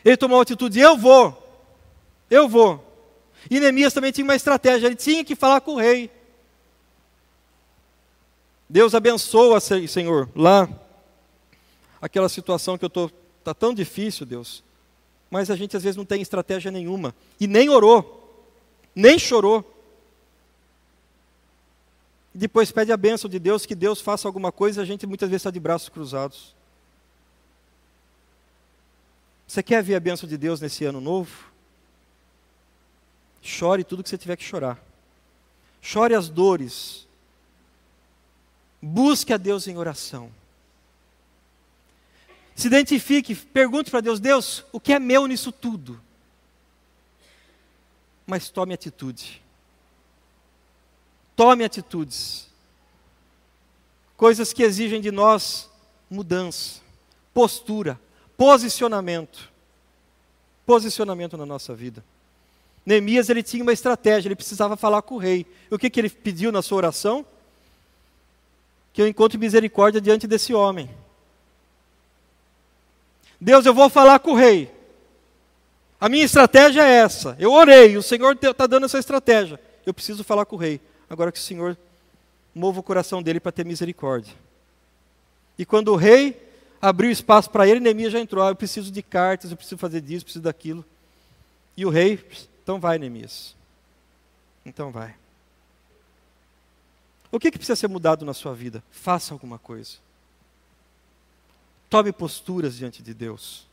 Ele 0.04 0.18
tomou 0.18 0.40
a 0.40 0.44
atitude: 0.44 0.80
eu 0.80 0.98
vou, 0.98 1.38
eu 2.30 2.48
vou. 2.48 2.92
E 3.50 3.60
Neemias 3.60 3.94
também 3.94 4.12
tinha 4.12 4.24
uma 4.24 4.36
estratégia, 4.36 4.88
ele 4.88 4.96
tinha 4.96 5.24
que 5.24 5.36
falar 5.36 5.62
com 5.62 5.74
o 5.74 5.80
rei. 5.80 6.10
Deus 8.70 8.96
abençoa, 8.96 9.60
Senhor, 9.60 10.30
lá, 10.36 10.68
aquela 12.02 12.30
situação 12.30 12.78
que 12.78 12.86
eu 12.86 12.88
estou, 12.88 13.12
está 13.40 13.54
tão 13.54 13.74
difícil, 13.74 14.26
Deus, 14.26 14.64
mas 15.34 15.50
a 15.50 15.56
gente 15.56 15.76
às 15.76 15.82
vezes 15.82 15.98
não 15.98 16.06
tem 16.06 16.22
estratégia 16.22 16.70
nenhuma, 16.70 17.12
e 17.40 17.48
nem 17.48 17.68
orou, 17.68 18.46
nem 18.94 19.18
chorou. 19.18 19.68
E 22.36 22.38
depois 22.38 22.72
pede 22.72 22.92
a 22.92 22.98
bênção 22.98 23.28
de 23.28 23.40
Deus, 23.40 23.66
que 23.66 23.74
Deus 23.74 24.00
faça 24.00 24.28
alguma 24.28 24.52
coisa, 24.52 24.84
a 24.84 24.86
gente 24.86 25.08
muitas 25.08 25.28
vezes 25.32 25.42
está 25.42 25.50
de 25.50 25.60
braços 25.60 25.90
cruzados. 25.90 26.54
Você 29.48 29.64
quer 29.64 29.82
ver 29.82 29.96
a 29.96 30.00
bênção 30.00 30.30
de 30.30 30.38
Deus 30.38 30.62
nesse 30.62 30.86
ano 30.86 31.02
novo? 31.02 31.46
Chore 33.42 33.84
tudo 33.84 34.04
que 34.04 34.10
você 34.10 34.20
tiver 34.20 34.36
que 34.36 34.44
chorar. 34.44 34.80
Chore 35.82 36.14
as 36.14 36.30
dores. 36.30 37.08
Busque 38.80 39.34
a 39.34 39.38
Deus 39.38 39.68
em 39.68 39.80
oração. 39.80 40.30
Se 42.56 42.68
identifique, 42.68 43.36
pergunte 43.36 43.90
para 43.90 44.02
Deus: 44.02 44.20
Deus, 44.20 44.64
o 44.72 44.80
que 44.80 44.94
é 44.94 45.00
meu 45.00 45.28
nisso 45.28 45.52
tudo? 45.52 46.00
Mas 48.26 48.50
tome 48.50 48.74
atitude. 48.74 49.42
Tome 51.36 51.64
atitudes. 51.64 52.48
Coisas 54.16 54.54
que 54.54 54.64
exigem 54.64 55.02
de 55.02 55.12
nós 55.12 55.70
mudança, 56.10 56.80
postura, 57.34 58.00
Posicionamento. 58.38 59.52
Posicionamento 60.66 61.38
na 61.38 61.46
nossa 61.46 61.74
vida. 61.74 62.04
Neemias 62.86 63.30
ele 63.30 63.44
tinha 63.44 63.64
uma 63.64 63.74
estratégia, 63.74 64.28
ele 64.28 64.36
precisava 64.36 64.76
falar 64.76 65.02
com 65.02 65.16
o 65.16 65.18
rei. 65.18 65.46
E 65.70 65.76
o 65.76 65.80
que, 65.80 65.90
que 65.90 66.00
ele 66.00 66.10
pediu 66.10 66.52
na 66.52 66.62
sua 66.62 66.78
oração? 66.78 67.26
Que 68.92 69.02
eu 69.02 69.08
encontre 69.08 69.38
misericórdia 69.38 70.02
diante 70.02 70.28
desse 70.28 70.54
homem. 70.54 70.90
Deus, 73.44 73.66
eu 73.66 73.74
vou 73.74 73.90
falar 73.90 74.20
com 74.20 74.32
o 74.32 74.36
rei. 74.36 74.72
A 76.00 76.08
minha 76.08 76.24
estratégia 76.24 76.82
é 76.82 76.96
essa. 76.96 77.36
Eu 77.38 77.52
orei, 77.52 77.98
o 77.98 78.02
Senhor 78.02 78.38
está 78.42 78.66
dando 78.66 78.86
essa 78.86 78.98
estratégia. 78.98 79.60
Eu 79.86 79.94
preciso 79.94 80.24
falar 80.24 80.46
com 80.46 80.56
o 80.56 80.60
rei. 80.60 80.80
Agora 81.10 81.32
que 81.32 81.38
o 81.38 81.42
Senhor 81.42 81.78
mova 82.56 82.80
o 82.80 82.84
coração 82.84 83.22
dele 83.22 83.42
para 83.42 83.52
ter 83.52 83.66
misericórdia. 83.66 84.34
E 85.58 85.66
quando 85.66 85.90
o 85.90 85.98
rei 85.98 86.42
abriu 86.82 87.12
espaço 87.12 87.50
para 87.50 87.68
ele, 87.68 87.82
Neemias 87.82 88.14
já 88.14 88.20
entrou. 88.20 88.44
Ah, 88.46 88.50
eu 88.50 88.56
preciso 88.56 88.90
de 88.90 89.04
cartas, 89.04 89.52
eu 89.52 89.58
preciso 89.58 89.78
fazer 89.78 90.00
disso, 90.00 90.24
preciso 90.24 90.44
daquilo. 90.44 90.86
E 91.76 91.86
o 91.86 91.90
rei, 91.90 92.24
então 92.64 92.80
vai, 92.80 92.98
Neemias. 92.98 93.56
Então 94.66 94.90
vai. 94.90 95.16
O 97.30 97.40
que, 97.40 97.52
que 97.52 97.58
precisa 97.58 97.76
ser 97.76 97.90
mudado 97.90 98.24
na 98.24 98.34
sua 98.34 98.54
vida? 98.54 98.82
Faça 98.90 99.34
alguma 99.34 99.60
coisa. 99.60 99.98
Tome 101.94 102.12
posturas 102.12 102.76
diante 102.76 103.04
de 103.04 103.14
Deus. 103.14 103.68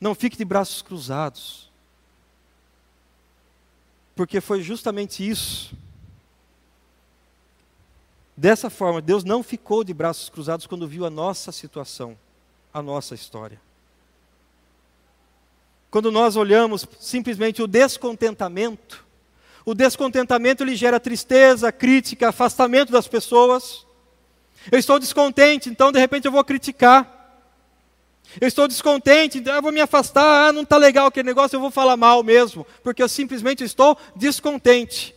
Não 0.00 0.14
fique 0.14 0.36
de 0.36 0.44
braços 0.44 0.80
cruzados. 0.80 1.68
Porque 4.14 4.40
foi 4.40 4.62
justamente 4.62 5.28
isso 5.28 5.74
Dessa 8.36 8.70
forma, 8.70 9.02
Deus 9.02 9.24
não 9.24 9.42
ficou 9.42 9.84
de 9.84 9.92
braços 9.92 10.28
cruzados 10.28 10.66
quando 10.66 10.88
viu 10.88 11.04
a 11.04 11.10
nossa 11.10 11.52
situação, 11.52 12.16
a 12.72 12.80
nossa 12.80 13.14
história. 13.14 13.60
Quando 15.90 16.10
nós 16.10 16.34
olhamos 16.34 16.86
simplesmente 16.98 17.60
o 17.60 17.66
descontentamento, 17.66 19.04
o 19.64 19.74
descontentamento 19.74 20.62
ele 20.62 20.74
gera 20.74 20.98
tristeza, 20.98 21.70
crítica, 21.70 22.30
afastamento 22.30 22.90
das 22.90 23.06
pessoas. 23.06 23.86
Eu 24.70 24.78
estou 24.78 24.98
descontente, 24.98 25.68
então 25.68 25.92
de 25.92 25.98
repente 25.98 26.24
eu 26.24 26.32
vou 26.32 26.42
criticar. 26.42 27.11
Eu 28.40 28.48
estou 28.48 28.66
descontente, 28.68 29.38
então 29.38 29.54
eu 29.54 29.62
vou 29.62 29.72
me 29.72 29.80
afastar, 29.80 30.48
ah, 30.48 30.52
não 30.52 30.62
está 30.62 30.76
legal 30.76 31.06
aquele 31.06 31.26
negócio, 31.26 31.56
eu 31.56 31.60
vou 31.60 31.70
falar 31.70 31.96
mal 31.96 32.22
mesmo, 32.22 32.66
porque 32.82 33.02
eu 33.02 33.08
simplesmente 33.08 33.64
estou 33.64 33.96
descontente. 34.16 35.14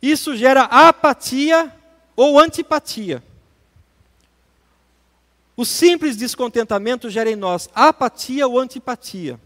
Isso 0.00 0.36
gera 0.36 0.62
apatia 0.62 1.72
ou 2.14 2.38
antipatia. 2.38 3.22
O 5.56 5.64
simples 5.64 6.16
descontentamento 6.16 7.08
gera 7.08 7.30
em 7.30 7.36
nós 7.36 7.68
apatia 7.74 8.46
ou 8.46 8.58
antipatia. 8.58 9.40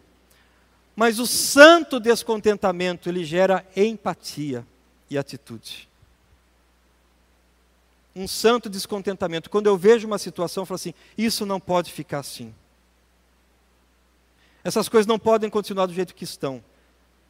Mas 0.96 1.18
o 1.18 1.26
santo 1.26 2.00
descontentamento, 2.00 3.08
ele 3.08 3.24
gera 3.24 3.64
empatia 3.76 4.66
e 5.08 5.16
atitude. 5.16 5.89
Um 8.14 8.26
santo 8.26 8.68
descontentamento. 8.68 9.48
Quando 9.48 9.66
eu 9.66 9.76
vejo 9.76 10.06
uma 10.06 10.18
situação, 10.18 10.62
eu 10.62 10.66
falo 10.66 10.76
assim: 10.76 10.94
isso 11.16 11.46
não 11.46 11.60
pode 11.60 11.92
ficar 11.92 12.20
assim. 12.20 12.54
Essas 14.62 14.88
coisas 14.88 15.06
não 15.06 15.18
podem 15.18 15.48
continuar 15.48 15.86
do 15.86 15.94
jeito 15.94 16.14
que 16.14 16.24
estão. 16.24 16.62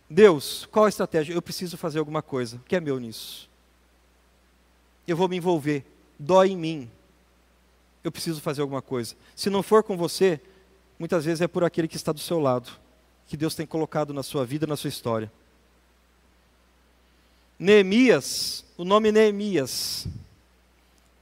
Deus, 0.09 0.66
qual 0.73 0.87
a 0.87 0.88
estratégia? 0.88 1.35
Eu 1.35 1.43
preciso 1.43 1.77
fazer 1.77 2.01
alguma 2.01 2.23
coisa. 2.23 2.57
O 2.57 2.61
que 2.61 2.75
é 2.75 2.81
meu 2.81 2.99
nisso? 2.99 3.51
eu 5.11 5.16
vou 5.16 5.29
me 5.29 5.37
envolver, 5.37 5.85
dói 6.19 6.51
em 6.51 6.57
mim. 6.57 6.90
Eu 8.03 8.11
preciso 8.12 8.40
fazer 8.40 8.62
alguma 8.62 8.81
coisa. 8.81 9.14
Se 9.35 9.51
não 9.51 9.62
for 9.62 9.83
com 9.83 9.97
você, 9.97 10.40
muitas 10.99 11.25
vezes 11.25 11.40
é 11.40 11.49
por 11.49 11.64
aquele 11.64 11.88
que 11.88 11.97
está 11.97 12.12
do 12.12 12.21
seu 12.21 12.38
lado, 12.38 12.71
que 13.27 13.37
Deus 13.37 13.55
tem 13.55 13.66
colocado 13.66 14.14
na 14.14 14.23
sua 14.23 14.45
vida, 14.45 14.66
na 14.66 14.77
sua 14.77 14.88
história. 14.88 15.31
Neemias, 17.59 18.64
o 18.77 18.85
nome 18.85 19.12
Neemias, 19.12 20.07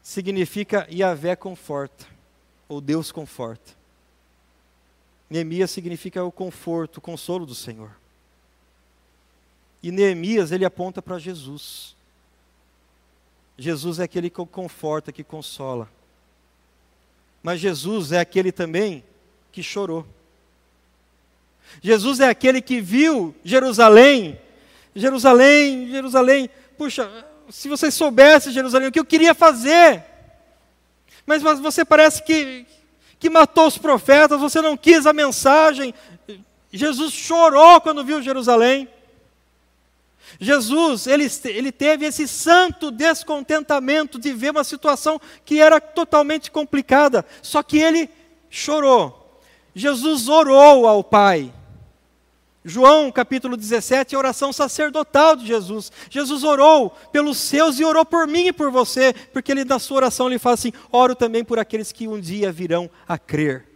significa 0.08 0.88
Yahvé 0.90 1.36
conforta, 1.36 2.06
ou 2.66 2.80
Deus 2.80 3.12
conforta. 3.12 3.76
Neemias 5.28 5.70
significa 5.70 6.24
o 6.24 6.32
conforto, 6.32 6.96
o 6.96 7.00
consolo 7.02 7.44
do 7.44 7.54
Senhor. 7.54 7.90
E 9.82 9.92
Neemias, 9.92 10.50
ele 10.50 10.64
aponta 10.64 11.02
para 11.02 11.18
Jesus. 11.18 11.94
Jesus 13.58 13.98
é 13.98 14.04
aquele 14.04 14.30
que 14.30 14.46
conforta, 14.46 15.12
que 15.12 15.22
consola. 15.22 15.86
Mas 17.42 17.60
Jesus 17.60 18.10
é 18.10 18.18
aquele 18.18 18.50
também 18.50 19.04
que 19.52 19.62
chorou. 19.62 20.06
Jesus 21.82 22.18
é 22.20 22.30
aquele 22.30 22.62
que 22.62 22.80
viu 22.80 23.36
Jerusalém, 23.44 24.40
Jerusalém, 24.96 25.90
Jerusalém. 25.90 26.48
Puxa, 26.78 27.26
se 27.50 27.68
você 27.68 27.90
soubesse, 27.90 28.52
Jerusalém, 28.52 28.88
o 28.88 28.92
que 28.92 29.00
eu 29.00 29.04
queria 29.04 29.34
fazer. 29.34 30.04
Mas 31.26 31.42
você 31.42 31.84
parece 31.84 32.22
que, 32.22 32.66
que 33.18 33.30
matou 33.30 33.66
os 33.66 33.78
profetas, 33.78 34.40
você 34.40 34.60
não 34.60 34.76
quis 34.76 35.06
a 35.06 35.12
mensagem. 35.12 35.94
Jesus 36.72 37.12
chorou 37.12 37.80
quando 37.80 38.04
viu 38.04 38.22
Jerusalém. 38.22 38.88
Jesus, 40.38 41.06
ele, 41.06 41.26
ele 41.44 41.72
teve 41.72 42.04
esse 42.06 42.28
santo 42.28 42.90
descontentamento 42.90 44.18
de 44.18 44.32
ver 44.32 44.50
uma 44.50 44.64
situação 44.64 45.20
que 45.44 45.60
era 45.60 45.80
totalmente 45.80 46.50
complicada, 46.50 47.24
só 47.40 47.62
que 47.62 47.78
ele 47.78 48.10
chorou. 48.50 49.40
Jesus 49.74 50.28
orou 50.28 50.86
ao 50.86 51.02
Pai. 51.02 51.52
João 52.68 53.10
capítulo 53.10 53.56
17, 53.56 54.14
a 54.14 54.18
oração 54.18 54.52
sacerdotal 54.52 55.34
de 55.34 55.46
Jesus. 55.46 55.90
Jesus 56.10 56.44
orou 56.44 56.90
pelos 57.10 57.38
seus 57.38 57.80
e 57.80 57.84
orou 57.84 58.04
por 58.04 58.26
mim 58.26 58.48
e 58.48 58.52
por 58.52 58.70
você, 58.70 59.14
porque 59.32 59.50
ele 59.50 59.64
na 59.64 59.78
sua 59.78 59.96
oração 59.96 60.26
ele 60.28 60.38
fala 60.38 60.54
assim: 60.54 60.72
oro 60.92 61.14
também 61.14 61.42
por 61.42 61.58
aqueles 61.58 61.90
que 61.90 62.06
um 62.06 62.20
dia 62.20 62.52
virão 62.52 62.90
a 63.08 63.16
crer. 63.16 63.66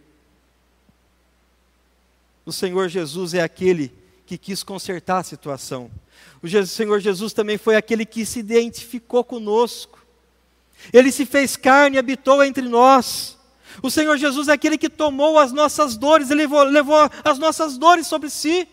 O 2.45 2.51
Senhor 2.51 2.87
Jesus 2.87 3.33
é 3.33 3.41
aquele 3.41 3.91
que 4.25 4.37
quis 4.37 4.63
consertar 4.63 5.19
a 5.19 5.23
situação. 5.23 5.89
O 6.41 6.65
Senhor 6.67 6.99
Jesus 6.99 7.33
também 7.33 7.57
foi 7.57 7.75
aquele 7.75 8.05
que 8.05 8.25
se 8.25 8.39
identificou 8.39 9.23
conosco. 9.23 10.05
Ele 10.91 11.11
se 11.11 11.25
fez 11.25 11.55
carne 11.55 11.95
e 11.95 11.99
habitou 11.99 12.43
entre 12.43 12.67
nós. 12.67 13.37
O 13.81 13.89
Senhor 13.89 14.17
Jesus 14.17 14.49
é 14.49 14.53
aquele 14.53 14.77
que 14.77 14.89
tomou 14.89 15.39
as 15.39 15.51
nossas 15.51 15.97
dores, 15.97 16.29
ele 16.29 16.41
levou, 16.41 16.63
levou 16.63 17.09
as 17.23 17.39
nossas 17.39 17.77
dores 17.77 18.05
sobre 18.05 18.29
si. 18.29 18.67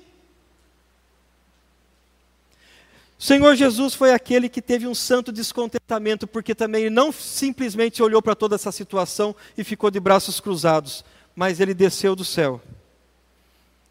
O 3.21 3.23
Senhor 3.23 3.55
Jesus 3.55 3.93
foi 3.93 4.15
aquele 4.15 4.49
que 4.49 4.63
teve 4.63 4.87
um 4.87 4.95
santo 4.95 5.31
descontentamento, 5.31 6.27
porque 6.27 6.55
também 6.55 6.85
ele 6.85 6.95
não 6.95 7.13
simplesmente 7.13 8.03
olhou 8.03 8.23
para 8.23 8.35
toda 8.35 8.55
essa 8.55 8.73
situação 8.73 9.37
e 9.59 9.63
ficou 9.63 9.91
de 9.91 10.01
braços 10.01 10.41
cruzados, 10.41 11.05
mas 11.37 11.61
ele 11.61 11.75
desceu 11.75 12.17
do 12.17 12.25
céu, 12.25 12.63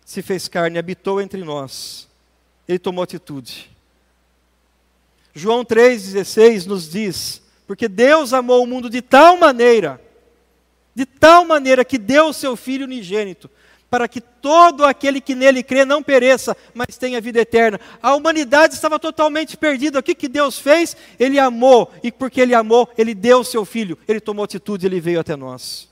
se 0.04 0.24
fez 0.24 0.48
carne, 0.48 0.80
habitou 0.80 1.22
entre 1.22 1.44
nós, 1.44 2.08
ele 2.68 2.80
tomou 2.80 3.04
atitude. 3.04 3.70
João 5.36 5.64
3,16 5.64 6.66
nos 6.66 6.90
diz: 6.90 7.40
Porque 7.68 7.88
Deus 7.88 8.34
amou 8.34 8.64
o 8.64 8.68
mundo 8.68 8.90
de 8.90 9.00
tal 9.00 9.38
maneira, 9.38 10.02
de 10.96 11.06
tal 11.06 11.46
maneira 11.46 11.86
que 11.86 12.00
deu 12.00 12.30
o 12.30 12.34
seu 12.34 12.56
Filho 12.56 12.86
unigênito, 12.86 13.48
para 13.90 14.08
que 14.08 14.22
todo 14.22 14.86
aquele 14.86 15.20
que 15.20 15.34
nele 15.34 15.64
crê 15.64 15.84
não 15.84 16.04
pereça, 16.04 16.56
mas 16.74 16.98
tenha 16.98 17.20
vida 17.20 17.40
eterna. 17.40 17.80
A 18.02 18.14
humanidade 18.14 18.76
estava 18.76 19.00
totalmente 19.00 19.58
perdida. 19.58 20.00
O 20.00 20.04
que, 20.04 20.14
que 20.14 20.28
Deus 20.28 20.60
fez? 20.60 20.96
Ele 21.20 21.40
amou, 21.40 21.92
e 22.04 22.12
porque 22.12 22.40
Ele 22.40 22.54
amou, 22.54 22.88
Ele 22.98 23.16
deu 23.16 23.40
o 23.40 23.46
seu 23.46 23.66
filho, 23.66 23.98
Ele 24.08 24.20
tomou 24.20 24.46
atitude, 24.46 24.86
Ele 24.86 25.02
veio 25.02 25.20
até 25.20 25.36
nós. 25.36 25.90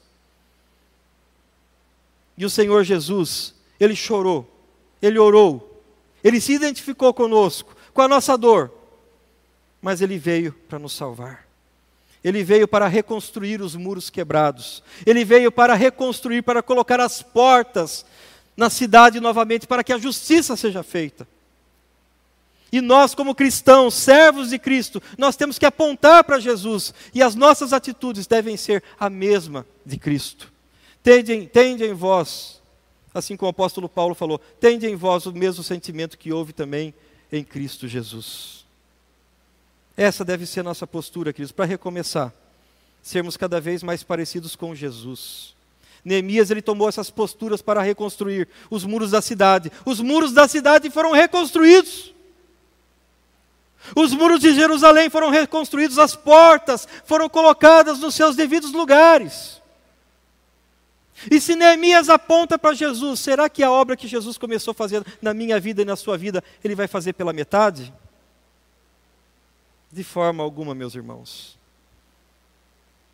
E 2.38 2.46
o 2.46 2.50
Senhor 2.50 2.84
Jesus, 2.84 3.56
Ele 3.80 3.96
chorou, 3.96 4.48
Ele 5.02 5.18
orou, 5.18 5.82
Ele 6.24 6.40
se 6.40 6.54
identificou 6.54 7.12
conosco, 7.14 7.76
com 7.94 8.02
a 8.02 8.08
nossa 8.08 8.38
dor, 8.38 8.72
mas 9.82 10.02
Ele 10.02 10.20
veio 10.20 10.54
para 10.70 10.78
nos 10.78 10.94
salvar. 10.94 11.47
Ele 12.28 12.44
veio 12.44 12.68
para 12.68 12.90
reconstruir 12.90 13.62
os 13.62 13.74
muros 13.74 14.10
quebrados. 14.10 14.84
Ele 15.06 15.24
veio 15.24 15.50
para 15.50 15.76
reconstruir, 15.76 16.42
para 16.42 16.62
colocar 16.62 17.00
as 17.00 17.22
portas 17.22 18.06
na 18.58 18.70
cidade 18.70 19.22
novamente, 19.22 19.66
para 19.66 19.82
que 19.82 19.94
a 19.94 19.98
justiça 19.98 20.58
seja 20.58 20.84
feita. 20.84 21.26
E 22.70 22.82
nós, 22.82 23.16
como 23.16 23.34
cristãos, 23.34 23.94
servos 23.94 24.50
de 24.50 24.60
Cristo, 24.60 25.02
nós 25.18 25.38
temos 25.38 25.58
que 25.58 25.66
apontar 25.66 26.22
para 26.26 26.38
Jesus, 26.38 26.94
e 27.14 27.24
as 27.24 27.34
nossas 27.34 27.72
atitudes 27.72 28.28
devem 28.28 28.58
ser 28.58 28.84
a 29.00 29.10
mesma 29.10 29.66
de 29.86 29.98
Cristo. 29.98 30.52
Tende, 31.02 31.48
tende 31.48 31.86
em 31.86 31.94
vós, 31.94 32.62
assim 33.14 33.38
como 33.38 33.48
o 33.48 33.52
apóstolo 33.52 33.88
Paulo 33.88 34.14
falou, 34.14 34.38
tende 34.60 34.86
em 34.86 34.98
vós 34.98 35.26
o 35.26 35.32
mesmo 35.32 35.64
sentimento 35.64 36.18
que 36.18 36.34
houve 36.34 36.52
também 36.52 36.94
em 37.32 37.42
Cristo 37.42 37.88
Jesus. 37.88 38.67
Essa 39.98 40.24
deve 40.24 40.46
ser 40.46 40.60
a 40.60 40.64
nossa 40.64 40.86
postura, 40.86 41.34
queridos, 41.34 41.52
para 41.52 41.66
recomeçar. 41.66 42.32
Sermos 43.02 43.36
cada 43.36 43.60
vez 43.60 43.82
mais 43.82 44.04
parecidos 44.04 44.56
com 44.56 44.76
Jesus. 44.76 45.56
Neemias 46.06 46.52
ele 46.52 46.62
tomou 46.62 46.88
essas 46.88 47.10
posturas 47.10 47.64
para 47.64 47.82
reconstruir 47.82 48.48
os 48.70 48.86
muros 48.86 49.10
da 49.10 49.22
cidade. 49.22 49.72
Os 49.84 50.00
muros 50.00 50.32
da 50.32 50.48
cidade 50.48 50.92
foram 50.92 51.12
reconstruídos. 51.12 52.14
Os 53.96 54.14
muros 54.14 54.40
de 54.40 54.54
Jerusalém 54.54 55.10
foram 55.10 55.30
reconstruídos, 55.30 55.98
as 55.98 56.16
portas 56.16 56.88
foram 57.06 57.28
colocadas 57.28 58.00
nos 58.00 58.14
seus 58.14 58.36
devidos 58.36 58.72
lugares. 58.74 59.62
E 61.32 61.40
se 61.42 61.56
Neemias 61.56 62.10
aponta 62.10 62.60
para 62.60 62.76
Jesus, 62.76 63.20
será 63.20 63.50
que 63.50 63.64
a 63.64 63.72
obra 63.72 63.98
que 63.98 64.08
Jesus 64.08 64.38
começou 64.38 64.72
a 64.72 64.76
fazer 64.76 65.04
na 65.22 65.34
minha 65.34 65.60
vida 65.60 65.82
e 65.82 65.86
na 65.86 65.96
sua 65.96 66.18
vida, 66.18 66.44
ele 66.64 66.76
vai 66.76 66.88
fazer 66.88 67.14
pela 67.14 67.34
metade? 67.34 67.92
De 69.98 70.04
forma 70.04 70.44
alguma, 70.44 70.76
meus 70.76 70.94
irmãos. 70.94 71.58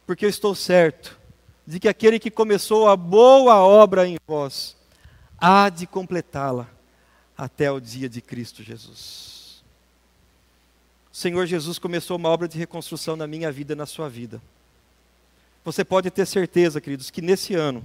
Porque 0.05 0.25
eu 0.25 0.29
estou 0.29 0.53
certo 0.53 1.17
de 1.65 1.79
que 1.79 1.87
aquele 1.87 2.19
que 2.19 2.29
começou 2.29 2.89
a 2.89 2.97
boa 2.97 3.55
obra 3.59 4.05
em 4.05 4.17
vós 4.27 4.75
há 5.39 5.69
de 5.69 5.87
completá-la 5.87 6.67
até 7.37 7.71
o 7.71 7.79
dia 7.79 8.09
de 8.09 8.19
Cristo 8.19 8.61
Jesus. 8.61 9.63
O 11.09 11.15
Senhor 11.15 11.45
Jesus 11.45 11.79
começou 11.79 12.17
uma 12.17 12.27
obra 12.27 12.49
de 12.49 12.57
reconstrução 12.57 13.15
na 13.15 13.27
minha 13.27 13.49
vida 13.49 13.71
e 13.71 13.77
na 13.77 13.85
sua 13.85 14.09
vida. 14.09 14.41
Você 15.63 15.85
pode 15.85 16.11
ter 16.11 16.25
certeza, 16.25 16.81
queridos, 16.81 17.09
que 17.09 17.21
nesse 17.21 17.55
ano 17.55 17.81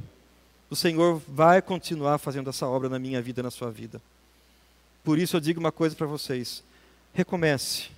o 0.68 0.74
Senhor 0.74 1.22
vai 1.28 1.62
continuar 1.62 2.18
fazendo 2.18 2.50
essa 2.50 2.66
obra 2.66 2.88
na 2.88 2.98
minha 2.98 3.22
vida 3.22 3.42
e 3.42 3.44
na 3.44 3.50
sua 3.52 3.70
vida. 3.70 4.02
Por 5.04 5.20
isso 5.20 5.36
eu 5.36 5.40
digo 5.40 5.60
uma 5.60 5.70
coisa 5.70 5.94
para 5.94 6.08
vocês: 6.08 6.64
recomece 7.14 7.96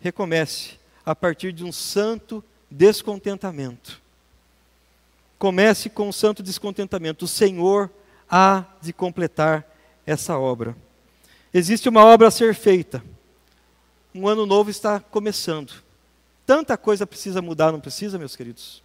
recomece 0.00 0.78
a 1.04 1.14
partir 1.14 1.52
de 1.52 1.64
um 1.64 1.72
santo 1.72 2.42
descontentamento. 2.70 4.00
Comece 5.38 5.88
com 5.90 6.08
um 6.08 6.12
santo 6.12 6.42
descontentamento. 6.42 7.24
O 7.24 7.28
Senhor 7.28 7.90
há 8.30 8.64
de 8.80 8.92
completar 8.92 9.66
essa 10.06 10.38
obra. 10.38 10.76
Existe 11.52 11.88
uma 11.88 12.04
obra 12.04 12.28
a 12.28 12.30
ser 12.30 12.54
feita. 12.54 13.02
Um 14.14 14.26
ano 14.26 14.46
novo 14.46 14.70
está 14.70 14.98
começando. 14.98 15.72
Tanta 16.46 16.76
coisa 16.76 17.06
precisa 17.06 17.42
mudar, 17.42 17.72
não 17.72 17.80
precisa, 17.80 18.18
meus 18.18 18.36
queridos? 18.36 18.82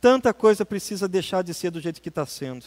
Tanta 0.00 0.32
coisa 0.32 0.64
precisa 0.64 1.08
deixar 1.08 1.42
de 1.42 1.52
ser 1.52 1.70
do 1.70 1.80
jeito 1.80 2.00
que 2.00 2.08
está 2.08 2.24
sendo. 2.24 2.64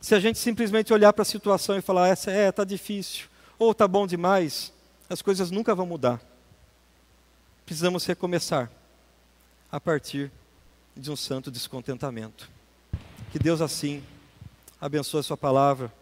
Se 0.00 0.14
a 0.14 0.20
gente 0.20 0.38
simplesmente 0.38 0.92
olhar 0.92 1.12
para 1.12 1.22
a 1.22 1.24
situação 1.24 1.78
e 1.78 1.80
falar, 1.80 2.08
essa 2.08 2.30
é, 2.30 2.48
está 2.48 2.64
difícil, 2.64 3.26
ou 3.58 3.70
está 3.70 3.88
bom 3.88 4.06
demais, 4.06 4.72
as 5.14 5.22
coisas 5.22 5.48
nunca 5.48 5.76
vão 5.76 5.86
mudar. 5.86 6.20
Precisamos 7.64 8.04
recomeçar 8.04 8.68
a 9.70 9.78
partir 9.78 10.28
de 10.96 11.08
um 11.08 11.14
santo 11.14 11.52
descontentamento. 11.52 12.50
Que 13.30 13.38
Deus 13.38 13.60
assim 13.60 14.02
abençoe 14.80 15.20
a 15.20 15.22
sua 15.22 15.36
palavra 15.36 15.92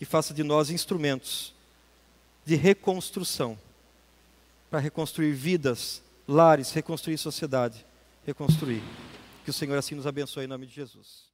e 0.00 0.04
faça 0.04 0.32
de 0.32 0.44
nós 0.44 0.70
instrumentos 0.70 1.52
de 2.46 2.54
reconstrução 2.54 3.58
para 4.70 4.78
reconstruir 4.78 5.32
vidas, 5.32 6.00
lares, 6.28 6.70
reconstruir 6.70 7.18
sociedade, 7.18 7.84
reconstruir. 8.24 8.84
Que 9.42 9.50
o 9.50 9.52
Senhor 9.52 9.76
assim 9.76 9.96
nos 9.96 10.06
abençoe 10.06 10.44
em 10.44 10.48
nome 10.48 10.68
de 10.68 10.74
Jesus. 10.76 11.29